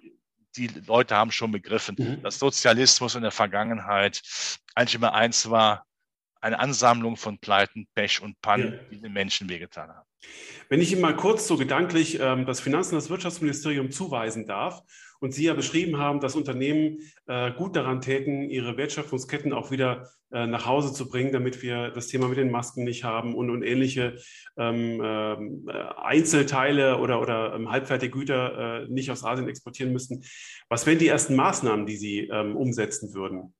die 0.56 0.68
Leute 0.68 1.16
haben 1.16 1.32
schon 1.32 1.52
begriffen, 1.52 1.96
mhm. 1.98 2.22
dass 2.22 2.40
Sozialismus 2.40 3.16
in 3.16 3.24
der 3.24 3.32
Vergangenheit 3.32 4.22
eigentlich 4.76 4.96
immer 4.96 5.14
eins 5.14 5.50
war, 5.50 5.86
eine 6.44 6.60
Ansammlung 6.60 7.16
von 7.16 7.40
Pleiten, 7.40 7.88
Pech 7.96 8.22
und 8.22 8.40
Pannen, 8.42 8.74
ja. 8.74 8.80
die 8.92 9.02
den 9.02 9.14
Menschen 9.14 9.50
wehgetan 9.50 9.90
haben. 9.90 10.08
Wenn 10.70 10.82
ich 10.82 10.92
Ihnen 10.92 11.02
mal 11.02 11.16
kurz 11.16 11.48
so 11.48 11.58
gedanklich 11.58 12.20
ähm, 12.20 12.46
das 12.46 12.60
Finanz- 12.60 12.90
und 12.90 12.96
das 12.96 13.10
Wirtschaftsministerium 13.10 13.92
zuweisen 13.92 14.46
darf 14.46 14.82
und 15.24 15.34
Sie 15.34 15.46
ja 15.46 15.54
beschrieben 15.54 16.00
haben, 16.00 16.20
dass 16.20 16.36
Unternehmen 16.36 17.00
äh, 17.28 17.54
gut 17.54 17.78
daran 17.78 18.02
täten, 18.02 18.50
ihre 18.50 18.76
Wertschöpfungsketten 18.76 19.54
auch 19.54 19.72
wieder 19.72 20.10
äh, 20.34 20.48
nach 20.48 20.66
Hause 20.66 20.94
zu 20.94 21.08
bringen, 21.08 21.32
damit 21.32 21.62
wir 21.64 21.92
das 21.92 22.08
Thema 22.08 22.28
mit 22.28 22.38
den 22.38 22.52
Masken 22.52 22.84
nicht 22.84 23.06
haben 23.06 23.34
und, 23.34 23.50
und 23.50 23.64
ähnliche 23.64 24.18
ähm, 24.58 25.00
äh, 25.02 25.72
Einzelteile 25.96 26.98
oder, 26.98 27.22
oder 27.22 27.56
ähm, 27.56 27.72
halbfertige 27.72 28.12
Güter 28.12 28.82
äh, 28.84 28.88
nicht 28.90 29.12
aus 29.12 29.24
Asien 29.24 29.48
exportieren 29.48 29.94
müssten. 29.94 30.26
Was 30.68 30.86
wären 30.86 31.00
die 31.00 31.08
ersten 31.08 31.38
Maßnahmen, 31.38 31.86
die 31.86 31.96
Sie 31.96 32.28
ähm, 32.28 32.58
umsetzen 32.58 33.14
würden? 33.14 33.54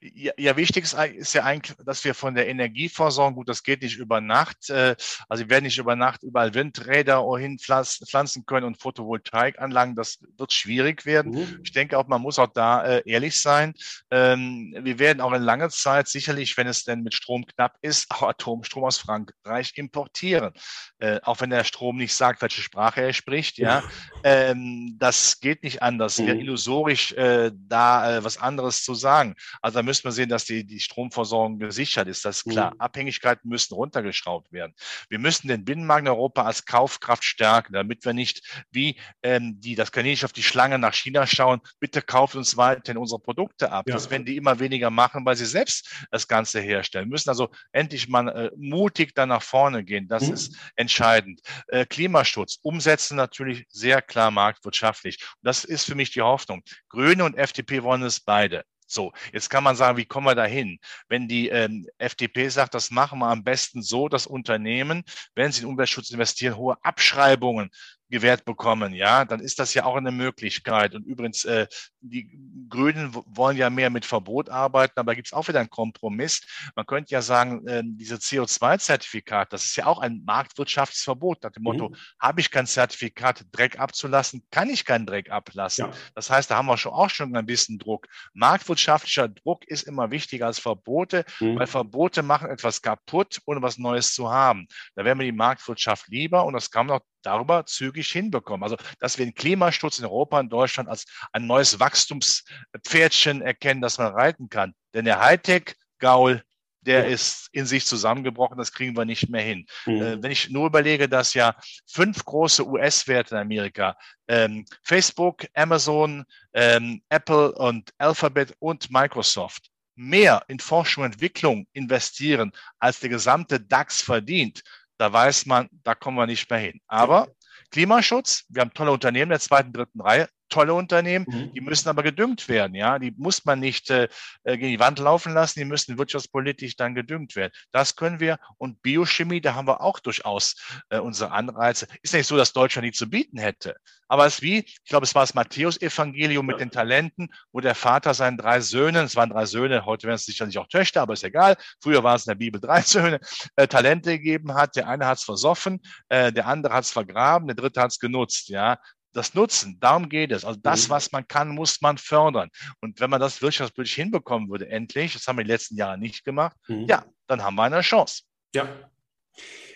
Ja, 0.00 0.32
ja, 0.36 0.56
wichtig 0.56 0.84
ist, 0.84 0.94
ist, 0.94 1.34
ja 1.34 1.44
eigentlich, 1.44 1.76
dass 1.84 2.04
wir 2.04 2.14
von 2.14 2.34
der 2.34 2.48
Energieversorgung, 2.48 3.34
gut, 3.34 3.48
das 3.48 3.62
geht 3.62 3.82
nicht 3.82 3.96
über 3.96 4.20
Nacht, 4.20 4.70
äh, 4.70 4.96
also 5.28 5.44
wir 5.44 5.50
werden 5.50 5.64
nicht 5.64 5.78
über 5.78 5.96
Nacht 5.96 6.22
überall 6.22 6.54
Windräder 6.54 7.24
hinpflanzen 7.36 8.46
können 8.46 8.66
und 8.66 8.80
Photovoltaikanlagen, 8.80 9.94
das 9.94 10.18
wird 10.36 10.52
schwierig 10.52 11.06
werden. 11.06 11.32
Mhm. 11.32 11.60
Ich 11.64 11.72
denke 11.72 11.98
auch, 11.98 12.06
man 12.06 12.22
muss 12.22 12.38
auch 12.38 12.52
da 12.52 12.84
äh, 12.84 13.02
ehrlich 13.06 13.40
sein. 13.40 13.74
Ähm, 14.10 14.74
wir 14.78 14.98
werden 14.98 15.20
auch 15.20 15.32
in 15.32 15.42
langer 15.42 15.70
Zeit 15.70 16.08
sicherlich, 16.08 16.56
wenn 16.56 16.66
es 16.66 16.84
denn 16.84 17.02
mit 17.02 17.14
Strom 17.14 17.46
knapp 17.46 17.76
ist, 17.82 18.10
auch 18.10 18.22
Atomstrom 18.22 18.84
aus 18.84 18.98
Frankreich 18.98 19.72
importieren. 19.76 20.52
Äh, 20.98 21.20
auch 21.22 21.40
wenn 21.40 21.50
der 21.50 21.64
Strom 21.64 21.96
nicht 21.96 22.14
sagt, 22.14 22.42
welche 22.42 22.62
Sprache 22.62 23.02
er 23.02 23.12
spricht, 23.12 23.58
ja. 23.58 23.82
Ähm, 24.22 24.96
das 24.98 25.40
geht 25.40 25.62
nicht 25.62 25.82
anders. 25.82 26.18
Mhm. 26.18 26.26
Wäre 26.26 26.38
illusorisch, 26.38 27.14
da 27.16 28.22
was 28.22 28.38
anderes 28.38 28.82
zu 28.82 28.94
sagen. 28.94 29.34
Also 29.62 29.78
da 29.78 29.82
müssen 29.82 30.04
wir 30.04 30.12
sehen, 30.12 30.28
dass 30.28 30.44
die, 30.44 30.64
die 30.64 30.80
Stromversorgung 30.80 31.58
gesichert 31.58 32.08
ist. 32.08 32.24
Das 32.24 32.38
ist 32.38 32.50
klar. 32.50 32.74
Mhm. 32.74 32.80
Abhängigkeiten 32.80 33.48
müssen 33.48 33.74
runtergeschraubt 33.74 34.52
werden. 34.52 34.74
Wir 35.08 35.18
müssen 35.18 35.48
den 35.48 35.64
Binnenmarkt 35.64 36.02
in 36.02 36.08
Europa 36.08 36.42
als 36.42 36.64
Kaufkraft 36.64 37.24
stärken, 37.24 37.72
damit 37.72 38.04
wir 38.04 38.12
nicht 38.12 38.64
wie 38.70 38.98
ähm, 39.22 39.60
die, 39.60 39.74
das 39.74 39.92
kann 39.92 40.06
ich 40.06 40.24
auf 40.24 40.32
die 40.32 40.42
Schlange 40.42 40.78
nach 40.78 40.94
China 40.94 41.26
schauen, 41.26 41.60
bitte 41.80 42.02
kauft 42.02 42.36
uns 42.36 42.56
weiterhin 42.56 42.98
unsere 42.98 43.20
Produkte 43.20 43.70
ab. 43.70 43.88
Ja. 43.88 43.94
Das 43.94 44.10
werden 44.10 44.24
die 44.24 44.36
immer 44.36 44.58
weniger 44.58 44.90
machen, 44.90 45.24
weil 45.24 45.36
sie 45.36 45.46
selbst 45.46 46.06
das 46.10 46.28
Ganze 46.28 46.60
herstellen. 46.60 47.06
Wir 47.06 47.12
müssen 47.12 47.30
also 47.30 47.50
endlich 47.72 48.08
mal 48.08 48.28
äh, 48.28 48.50
mutig 48.56 49.14
da 49.14 49.26
nach 49.26 49.42
vorne 49.42 49.84
gehen. 49.84 50.08
Das 50.08 50.26
mhm. 50.26 50.34
ist 50.34 50.56
entscheidend. 50.76 51.40
Äh, 51.68 51.86
Klimaschutz 51.86 52.58
umsetzen 52.62 53.16
natürlich 53.16 53.66
sehr 53.68 54.02
klar 54.02 54.30
marktwirtschaftlich. 54.30 55.18
Und 55.22 55.46
das 55.46 55.64
ist 55.64 55.84
für 55.84 55.94
mich 55.94 56.10
die 56.10 56.22
Hoffnung. 56.22 56.62
Grüne 56.88 57.24
und 57.24 57.36
FDP 57.36 57.82
wollen 57.82 58.02
es 58.02 58.20
beide. 58.20 58.64
So, 58.86 59.12
jetzt 59.32 59.50
kann 59.50 59.64
man 59.64 59.76
sagen, 59.76 59.96
wie 59.96 60.04
kommen 60.04 60.26
wir 60.26 60.34
da 60.34 60.44
hin? 60.44 60.78
Wenn 61.08 61.28
die 61.28 61.48
ähm, 61.48 61.86
FDP 61.98 62.48
sagt, 62.48 62.74
das 62.74 62.90
machen 62.90 63.18
wir 63.18 63.28
am 63.28 63.42
besten 63.42 63.82
so, 63.82 64.08
das 64.08 64.26
Unternehmen, 64.26 65.02
wenn 65.34 65.50
sie 65.52 65.62
in 65.62 65.68
Umweltschutz 65.68 66.10
investieren, 66.10 66.56
hohe 66.56 66.76
Abschreibungen 66.82 67.70
gewährt 68.08 68.44
bekommen, 68.44 68.94
ja, 68.94 69.24
dann 69.24 69.40
ist 69.40 69.58
das 69.58 69.74
ja 69.74 69.84
auch 69.84 69.96
eine 69.96 70.12
Möglichkeit. 70.12 70.94
Und 70.94 71.04
übrigens, 71.04 71.44
äh, 71.44 71.66
die 72.00 72.30
Grünen 72.68 73.14
wollen 73.26 73.56
ja 73.56 73.70
mehr 73.70 73.90
mit 73.90 74.04
Verbot 74.04 74.48
arbeiten, 74.48 74.98
aber 74.98 75.14
gibt 75.14 75.28
es 75.28 75.32
auch 75.32 75.48
wieder 75.48 75.60
einen 75.60 75.70
Kompromiss. 75.70 76.42
Man 76.74 76.86
könnte 76.86 77.12
ja 77.12 77.22
sagen, 77.22 77.66
äh, 77.66 77.82
diese 77.84 78.16
CO2-Zertifikat, 78.16 79.52
das 79.52 79.64
ist 79.64 79.76
ja 79.76 79.86
auch 79.86 79.98
ein 79.98 80.22
Marktwirtschaftsverbot, 80.24 81.42
nach 81.42 81.50
dem 81.50 81.64
Motto, 81.64 81.90
mhm. 81.90 81.96
habe 82.20 82.40
ich 82.40 82.50
kein 82.50 82.66
Zertifikat, 82.66 83.44
Dreck 83.52 83.78
abzulassen, 83.78 84.46
kann 84.50 84.70
ich 84.70 84.84
keinen 84.84 85.06
Dreck 85.06 85.30
ablassen. 85.30 85.86
Ja. 85.86 85.92
Das 86.14 86.30
heißt, 86.30 86.50
da 86.50 86.56
haben 86.56 86.66
wir 86.66 86.78
schon 86.78 86.92
auch 86.92 87.10
schon 87.10 87.34
ein 87.34 87.46
bisschen 87.46 87.78
Druck. 87.78 88.06
Marktwirtschaftlicher 88.34 89.28
Druck 89.28 89.66
ist 89.66 89.82
immer 89.82 90.10
wichtiger 90.10 90.46
als 90.46 90.58
Verbote, 90.58 91.24
mhm. 91.40 91.58
weil 91.58 91.66
Verbote 91.66 92.22
machen 92.22 92.50
etwas 92.50 92.82
kaputt, 92.82 93.40
ohne 93.46 93.62
was 93.62 93.78
Neues 93.78 94.14
zu 94.14 94.30
haben. 94.30 94.66
Da 94.94 95.04
wäre 95.04 95.16
mir 95.16 95.24
die 95.24 95.32
Marktwirtschaft 95.32 96.08
lieber 96.08 96.44
und 96.44 96.52
das 96.52 96.70
kann 96.70 96.86
man 96.86 96.98
auch 96.98 97.04
darüber 97.26 97.66
zügig 97.66 98.08
hinbekommen. 98.08 98.62
Also, 98.62 98.76
dass 98.98 99.18
wir 99.18 99.26
den 99.26 99.34
Klimaschutz 99.34 99.98
in 99.98 100.04
Europa 100.04 100.38
und 100.40 100.50
Deutschland 100.50 100.88
als 100.88 101.04
ein 101.32 101.46
neues 101.46 101.80
Wachstumspferdchen 101.80 103.42
erkennen, 103.42 103.80
das 103.80 103.98
man 103.98 104.12
reiten 104.12 104.48
kann. 104.48 104.74
Denn 104.94 105.04
der 105.04 105.20
Hightech-Gaul, 105.20 106.42
der 106.82 107.08
ist 107.08 107.48
in 107.52 107.66
sich 107.66 107.84
zusammengebrochen, 107.84 108.56
das 108.56 108.72
kriegen 108.72 108.96
wir 108.96 109.04
nicht 109.04 109.28
mehr 109.28 109.42
hin. 109.42 109.66
Mhm. 109.86 110.02
Äh, 110.02 110.22
wenn 110.22 110.30
ich 110.30 110.50
nur 110.50 110.66
überlege, 110.66 111.08
dass 111.08 111.34
ja 111.34 111.56
fünf 111.86 112.24
große 112.24 112.66
US-Werte 112.66 113.34
in 113.34 113.40
Amerika, 113.40 113.96
ähm, 114.28 114.64
Facebook, 114.82 115.46
Amazon, 115.54 116.24
ähm, 116.52 117.02
Apple 117.08 117.52
und 117.52 117.90
Alphabet 117.98 118.54
und 118.60 118.90
Microsoft, 118.90 119.70
mehr 119.96 120.44
in 120.48 120.60
Forschung 120.60 121.04
und 121.04 121.12
Entwicklung 121.14 121.66
investieren, 121.72 122.52
als 122.78 123.00
der 123.00 123.10
gesamte 123.10 123.58
DAX 123.58 124.00
verdient, 124.00 124.62
da 124.98 125.12
weiß 125.12 125.46
man, 125.46 125.68
da 125.84 125.94
kommen 125.94 126.16
wir 126.16 126.26
nicht 126.26 126.48
mehr 126.50 126.58
hin. 126.58 126.80
Aber 126.86 127.28
Klimaschutz, 127.70 128.44
wir 128.48 128.62
haben 128.62 128.74
tolle 128.74 128.92
Unternehmen 128.92 129.30
der 129.30 129.40
zweiten, 129.40 129.72
dritten 129.72 130.00
Reihe, 130.00 130.28
tolle 130.48 130.74
Unternehmen, 130.74 131.26
mhm. 131.28 131.52
die 131.52 131.60
müssen 131.60 131.88
aber 131.88 132.02
gedüngt 132.02 132.48
werden, 132.48 132.74
ja. 132.74 132.98
Die 132.98 133.12
muss 133.16 133.44
man 133.44 133.60
nicht 133.60 133.90
äh, 133.90 134.08
äh, 134.44 134.56
gegen 134.56 134.72
die 134.72 134.80
Wand 134.80 134.98
laufen 134.98 135.32
lassen, 135.34 135.58
die 135.58 135.64
müssen 135.64 135.98
wirtschaftspolitisch 135.98 136.76
dann 136.76 136.94
gedüngt 136.94 137.36
werden. 137.36 137.52
Das 137.72 137.96
können 137.96 138.20
wir. 138.20 138.38
Und 138.58 138.82
Biochemie, 138.82 139.40
da 139.40 139.54
haben 139.54 139.68
wir 139.68 139.80
auch 139.80 139.98
durchaus 139.98 140.56
äh, 140.90 140.98
unsere 140.98 141.32
Anreize. 141.32 141.86
Ist 142.02 142.14
nicht 142.14 142.26
so, 142.26 142.36
dass 142.36 142.52
Deutschland 142.52 142.86
die 142.86 142.92
zu 142.92 143.08
bieten 143.08 143.38
hätte. 143.38 143.76
Aber 144.08 144.26
es 144.26 144.34
ist 144.34 144.42
wie, 144.42 144.58
ich 144.58 144.84
glaube, 144.84 145.04
es 145.04 145.14
war 145.14 145.22
das 145.22 145.34
Matthäus-Evangelium 145.34 146.46
mit 146.46 146.60
den 146.60 146.70
Talenten, 146.70 147.28
wo 147.50 147.60
der 147.60 147.74
Vater 147.74 148.14
seinen 148.14 148.38
drei 148.38 148.60
Söhnen, 148.60 149.06
es 149.06 149.16
waren 149.16 149.30
drei 149.30 149.46
Söhne, 149.46 149.84
heute 149.84 150.06
wären 150.06 150.14
es 150.14 150.24
sicherlich 150.24 150.58
auch 150.58 150.68
Töchter, 150.68 151.02
aber 151.02 151.14
ist 151.14 151.24
egal. 151.24 151.56
Früher 151.80 152.04
war 152.04 152.14
es 152.14 152.26
in 152.26 152.30
der 152.30 152.36
Bibel 152.36 152.60
drei 152.60 152.80
Söhne, 152.82 153.18
äh, 153.56 153.66
Talente 153.66 154.12
gegeben 154.12 154.54
hat. 154.54 154.76
Der 154.76 154.88
eine 154.88 155.06
hat 155.06 155.18
es 155.18 155.24
versoffen, 155.24 155.80
äh, 156.08 156.32
der 156.32 156.46
andere 156.46 156.74
hat 156.74 156.84
es 156.84 156.92
vergraben, 156.92 157.48
der 157.48 157.56
dritte 157.56 157.80
hat 157.80 157.90
es 157.90 157.98
genutzt, 157.98 158.48
ja 158.48 158.78
das 159.16 159.34
Nutzen, 159.34 159.78
darum 159.80 160.08
geht 160.08 160.32
es. 160.32 160.44
Also 160.44 160.58
das, 160.62 160.88
mhm. 160.88 160.92
was 160.92 161.12
man 161.12 161.26
kann, 161.26 161.48
muss 161.48 161.80
man 161.80 161.98
fördern. 161.98 162.50
Und 162.80 163.00
wenn 163.00 163.10
man 163.10 163.20
das 163.20 163.40
wirtschaftspolitisch 163.42 163.94
hinbekommen 163.94 164.50
würde, 164.50 164.68
endlich, 164.68 165.14
das 165.14 165.26
haben 165.26 165.36
wir 165.36 165.42
in 165.42 165.48
den 165.48 165.54
letzten 165.54 165.76
Jahren 165.76 166.00
nicht 166.00 166.24
gemacht, 166.24 166.56
mhm. 166.68 166.86
ja, 166.86 167.04
dann 167.26 167.42
haben 167.42 167.56
wir 167.56 167.64
eine 167.64 167.80
Chance. 167.80 168.22
Ja. 168.54 168.68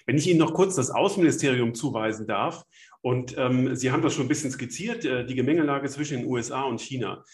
Wenn 0.07 0.17
ich 0.17 0.27
Ihnen 0.27 0.39
noch 0.39 0.55
kurz 0.55 0.77
das 0.77 0.91
Außenministerium 0.91 1.75
zuweisen 1.75 2.27
darf, 2.27 2.65
und 3.03 3.37
ähm, 3.39 3.75
Sie 3.75 3.91
haben 3.91 4.03
das 4.03 4.15
schon 4.15 4.27
ein 4.27 4.29
bisschen 4.29 4.51
skizziert, 4.51 5.05
äh, 5.05 5.25
die 5.25 5.35
Gemengelage 5.35 5.89
zwischen 5.89 6.19
den 6.19 6.27
USA 6.27 6.65
und 6.65 6.81
China. 6.81 7.25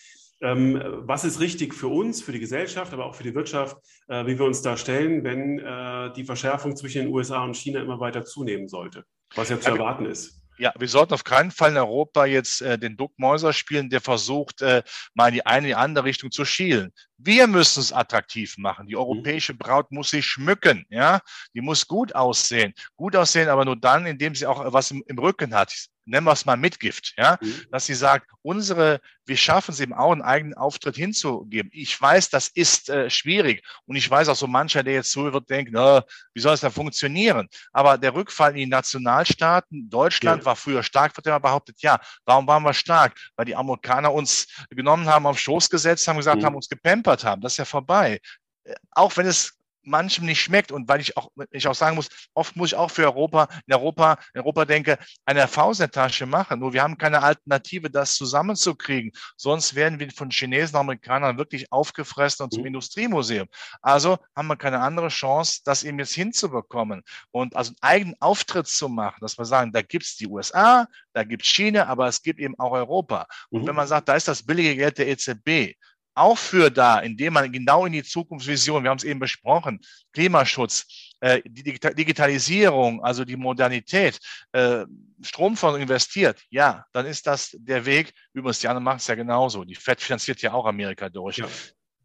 Ähm, 0.40 0.80
was 0.98 1.24
ist 1.24 1.40
richtig 1.40 1.74
für 1.74 1.88
uns, 1.88 2.22
für 2.22 2.32
die 2.32 2.40
Gesellschaft, 2.40 2.92
aber 2.92 3.06
auch 3.06 3.14
für 3.14 3.22
die 3.22 3.34
Wirtschaft, 3.34 3.76
äh, 4.08 4.26
wie 4.26 4.38
wir 4.38 4.44
uns 4.44 4.62
da 4.62 4.76
stellen, 4.76 5.24
wenn 5.24 5.58
äh, 5.58 6.12
die 6.12 6.24
Verschärfung 6.24 6.76
zwischen 6.76 7.02
den 7.02 7.14
USA 7.14 7.42
und 7.42 7.56
China 7.56 7.80
immer 7.80 8.00
weiter 8.00 8.24
zunehmen 8.24 8.68
sollte, 8.68 9.04
was 9.34 9.48
ja 9.48 9.58
zu 9.58 9.70
erwarten 9.70 10.04
ist? 10.04 10.42
Ja, 10.58 10.72
wir 10.78 10.88
sollten 10.88 11.14
auf 11.14 11.24
keinen 11.24 11.50
Fall 11.50 11.72
in 11.72 11.76
Europa 11.76 12.24
jetzt 12.24 12.62
äh, 12.62 12.78
den 12.78 12.96
Duckmäuser 12.96 13.52
spielen, 13.52 13.90
der 13.90 14.00
versucht, 14.00 14.62
äh, 14.62 14.82
mal 15.14 15.28
in 15.28 15.34
die 15.34 15.46
eine, 15.46 15.58
in 15.58 15.64
die 15.66 15.74
andere 15.74 16.04
Richtung 16.04 16.30
zu 16.30 16.44
schielen. 16.44 16.92
Wir 17.18 17.46
müssen 17.46 17.80
es 17.80 17.92
attraktiv 17.92 18.56
machen. 18.58 18.86
Die 18.86 18.94
mhm. 18.94 19.00
europäische 19.00 19.54
Braut 19.54 19.90
muss 19.92 20.10
sich 20.10 20.26
schmücken, 20.26 20.84
ja. 20.88 21.20
Die 21.54 21.60
muss 21.60 21.86
gut 21.86 22.14
aussehen. 22.14 22.72
Gut 22.96 23.16
aussehen, 23.16 23.48
aber 23.48 23.64
nur 23.64 23.76
dann, 23.76 24.06
indem 24.06 24.34
sie 24.34 24.46
auch 24.46 24.72
was 24.72 24.90
im, 24.90 25.02
im 25.06 25.18
Rücken 25.18 25.54
hat 25.54 25.72
nennen 26.06 26.26
wir 26.26 26.32
es 26.32 26.46
mal 26.46 26.56
Mitgift, 26.56 27.14
ja, 27.18 27.38
mhm. 27.40 27.64
dass 27.70 27.86
sie 27.86 27.94
sagt, 27.94 28.30
unsere, 28.42 29.00
wir 29.24 29.36
schaffen 29.36 29.72
es 29.72 29.80
eben 29.80 29.92
auch, 29.92 30.12
einen 30.12 30.22
eigenen 30.22 30.54
Auftritt 30.54 30.96
hinzugeben. 30.96 31.70
Ich 31.72 32.00
weiß, 32.00 32.30
das 32.30 32.48
ist 32.48 32.88
äh, 32.88 33.10
schwierig 33.10 33.62
und 33.86 33.96
ich 33.96 34.08
weiß 34.08 34.28
auch 34.28 34.36
so 34.36 34.46
mancher, 34.46 34.82
der 34.82 34.94
jetzt 34.94 35.10
zuhört, 35.10 35.50
denkt, 35.50 35.72
na, 35.74 36.04
wie 36.32 36.40
soll 36.40 36.54
es 36.54 36.60
da 36.60 36.70
funktionieren? 36.70 37.48
Aber 37.72 37.98
der 37.98 38.14
Rückfall 38.14 38.52
in 38.52 38.56
die 38.56 38.66
Nationalstaaten, 38.66 39.90
Deutschland 39.90 40.42
ja. 40.42 40.46
war 40.46 40.56
früher 40.56 40.82
stark, 40.82 41.16
wird 41.16 41.26
immer 41.26 41.40
behauptet, 41.40 41.80
ja, 41.80 41.98
warum 42.24 42.46
waren 42.46 42.62
wir 42.62 42.74
stark? 42.74 43.18
Weil 43.36 43.46
die 43.46 43.56
Amerikaner 43.56 44.12
uns 44.12 44.46
genommen 44.70 45.06
haben, 45.06 45.26
auf 45.26 45.38
Schoß 45.38 45.68
gesetzt 45.68 46.06
haben, 46.06 46.16
gesagt 46.16 46.40
mhm. 46.40 46.46
haben, 46.46 46.54
uns 46.54 46.68
gepampert 46.68 47.24
haben. 47.24 47.42
Das 47.42 47.54
ist 47.54 47.58
ja 47.58 47.64
vorbei 47.64 48.20
äh, 48.64 48.74
auch 48.92 49.16
wenn 49.16 49.26
es 49.26 49.56
manchem 49.86 50.26
nicht 50.26 50.40
schmeckt 50.40 50.72
und 50.72 50.88
weil 50.88 51.00
ich 51.00 51.16
auch, 51.16 51.30
ich 51.50 51.66
auch 51.68 51.74
sagen 51.74 51.96
muss, 51.96 52.08
oft 52.34 52.56
muss 52.56 52.70
ich 52.70 52.76
auch 52.76 52.90
für 52.90 53.04
Europa, 53.04 53.48
in 53.66 53.74
Europa, 53.74 54.18
in 54.34 54.40
Europa 54.40 54.64
denke, 54.64 54.98
eine 55.24 55.46
Fausttasche 55.48 56.26
machen. 56.26 56.60
Nur 56.60 56.72
wir 56.72 56.82
haben 56.82 56.98
keine 56.98 57.22
Alternative, 57.22 57.90
das 57.90 58.16
zusammenzukriegen. 58.16 59.12
Sonst 59.36 59.74
werden 59.74 59.98
wir 59.98 60.10
von 60.10 60.30
Chinesen, 60.30 60.76
Amerikanern 60.76 61.38
wirklich 61.38 61.70
aufgefressen 61.72 62.44
und 62.44 62.52
zum 62.52 62.62
mhm. 62.62 62.68
Industriemuseum. 62.68 63.48
Also 63.82 64.18
haben 64.34 64.48
wir 64.48 64.56
keine 64.56 64.80
andere 64.80 65.08
Chance, 65.08 65.60
das 65.64 65.84
eben 65.84 65.98
jetzt 65.98 66.14
hinzubekommen. 66.14 67.02
Und 67.30 67.56
also 67.56 67.72
einen 67.80 67.92
eigenen 67.92 68.16
Auftritt 68.20 68.66
zu 68.66 68.88
machen, 68.88 69.18
dass 69.20 69.38
wir 69.38 69.44
sagen, 69.44 69.72
da 69.72 69.82
gibt's 69.82 70.16
die 70.16 70.26
USA, 70.26 70.86
da 71.12 71.24
gibt's 71.24 71.48
China, 71.48 71.86
aber 71.86 72.08
es 72.08 72.22
gibt 72.22 72.40
eben 72.40 72.58
auch 72.58 72.72
Europa. 72.72 73.26
Und 73.50 73.62
mhm. 73.62 73.68
wenn 73.68 73.76
man 73.76 73.86
sagt, 73.86 74.08
da 74.08 74.14
ist 74.14 74.28
das 74.28 74.42
billige 74.42 74.76
Geld 74.76 74.98
der 74.98 75.08
EZB, 75.08 75.76
auch 76.16 76.38
für 76.38 76.70
da, 76.70 76.98
indem 76.98 77.34
man 77.34 77.52
genau 77.52 77.86
in 77.86 77.92
die 77.92 78.02
Zukunftsvision, 78.02 78.82
wir 78.82 78.90
haben 78.90 78.98
es 78.98 79.04
eben 79.04 79.20
besprochen, 79.20 79.80
Klimaschutz, 80.12 81.14
äh, 81.20 81.42
die 81.44 81.62
Digitalisierung, 81.62 83.04
also 83.04 83.24
die 83.24 83.36
Modernität, 83.36 84.18
äh, 84.52 84.84
Stromfonds 85.22 85.78
investiert, 85.78 86.42
ja, 86.50 86.86
dann 86.92 87.06
ist 87.06 87.26
das 87.26 87.54
der 87.58 87.84
Weg. 87.84 88.12
Übrigens, 88.32 88.60
die 88.60 88.68
anderen 88.68 88.84
machen 88.84 88.98
es 88.98 89.06
ja 89.06 89.14
genauso. 89.14 89.64
Die 89.64 89.74
FED 89.74 90.00
finanziert 90.00 90.42
ja 90.42 90.52
auch 90.52 90.66
Amerika 90.66 91.08
durch. 91.08 91.36
Ja. 91.36 91.48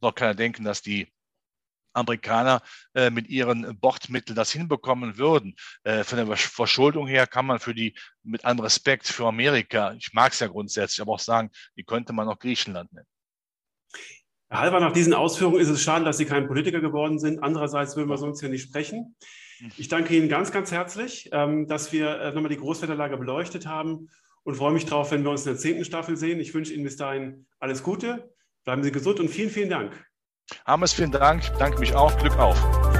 Soll 0.02 0.14
keiner 0.14 0.36
denken, 0.36 0.64
dass 0.64 0.82
die 0.82 1.08
Amerikaner 1.94 2.62
äh, 2.94 3.10
mit 3.10 3.28
ihren 3.28 3.80
Bordmitteln 3.80 4.36
das 4.36 4.52
hinbekommen 4.52 5.18
würden. 5.18 5.56
Äh, 5.84 6.04
von 6.04 6.18
der 6.18 6.38
Verschuldung 6.38 7.08
her 7.08 7.28
kann 7.28 7.46
man 7.46 7.60
für 7.60 7.74
die, 7.74 7.96
mit 8.24 8.46
allem 8.46 8.60
Respekt 8.60 9.08
für 9.08 9.28
Amerika, 9.28 9.94
ich 9.94 10.14
mag 10.14 10.34
es 10.34 10.40
ja 10.40 10.48
grundsätzlich, 10.48 11.02
aber 11.02 11.14
auch 11.14 11.20
sagen, 11.20 11.50
die 11.76 11.84
könnte 11.84 12.14
man 12.14 12.28
auch 12.30 12.40
Griechenland 12.40 12.92
nennen. 12.94 13.08
Halber, 14.52 14.80
nach 14.82 14.92
diesen 14.92 15.14
Ausführungen 15.14 15.60
ist 15.60 15.70
es 15.70 15.82
schade, 15.82 16.04
dass 16.04 16.18
Sie 16.18 16.26
kein 16.26 16.48
Politiker 16.48 16.82
geworden 16.82 17.20
sind. 17.20 17.42
Andererseits 17.42 17.96
würden 17.96 18.10
wir 18.10 18.18
sonst 18.18 18.42
ja 18.42 18.50
nicht 18.50 18.64
sprechen. 18.64 19.16
Ich 19.78 19.88
danke 19.88 20.16
Ihnen 20.16 20.28
ganz, 20.28 20.52
ganz 20.52 20.72
herzlich, 20.72 21.30
ähm, 21.32 21.68
dass 21.68 21.94
wir 21.94 22.20
äh, 22.20 22.34
nochmal 22.34 22.50
die 22.50 22.58
Großwetterlage 22.58 23.18
beleuchtet 23.18 23.68
haben 23.68 24.10
und 24.44 24.56
freue 24.56 24.74
mich 24.74 24.86
darauf, 24.86 25.12
wenn 25.12 25.24
wir 25.24 25.32
uns 25.32 25.46
in 25.46 25.54
der 25.54 25.60
zehnten 25.60 25.86
Staffel 25.86 26.18
sehen. 26.18 26.40
Ich 26.40 26.54
wünsche 26.54 26.74
Ihnen 26.74 26.84
bis 26.84 26.98
dahin 26.98 27.46
alles 27.60 27.84
Gute, 27.84 28.30
bleiben 28.66 28.84
Sie 28.84 28.92
gesund 28.92 29.20
und 29.20 29.30
vielen, 29.30 29.52
vielen 29.52 29.70
Dank. 29.70 29.94
Hammes, 30.66 30.94
vielen 30.94 31.12
Dank. 31.12 31.44
Ich 31.44 31.50
danke 31.52 31.80
mich 31.80 31.96
auch. 31.96 32.18
Glück 32.18 32.38
auf. 32.38 32.91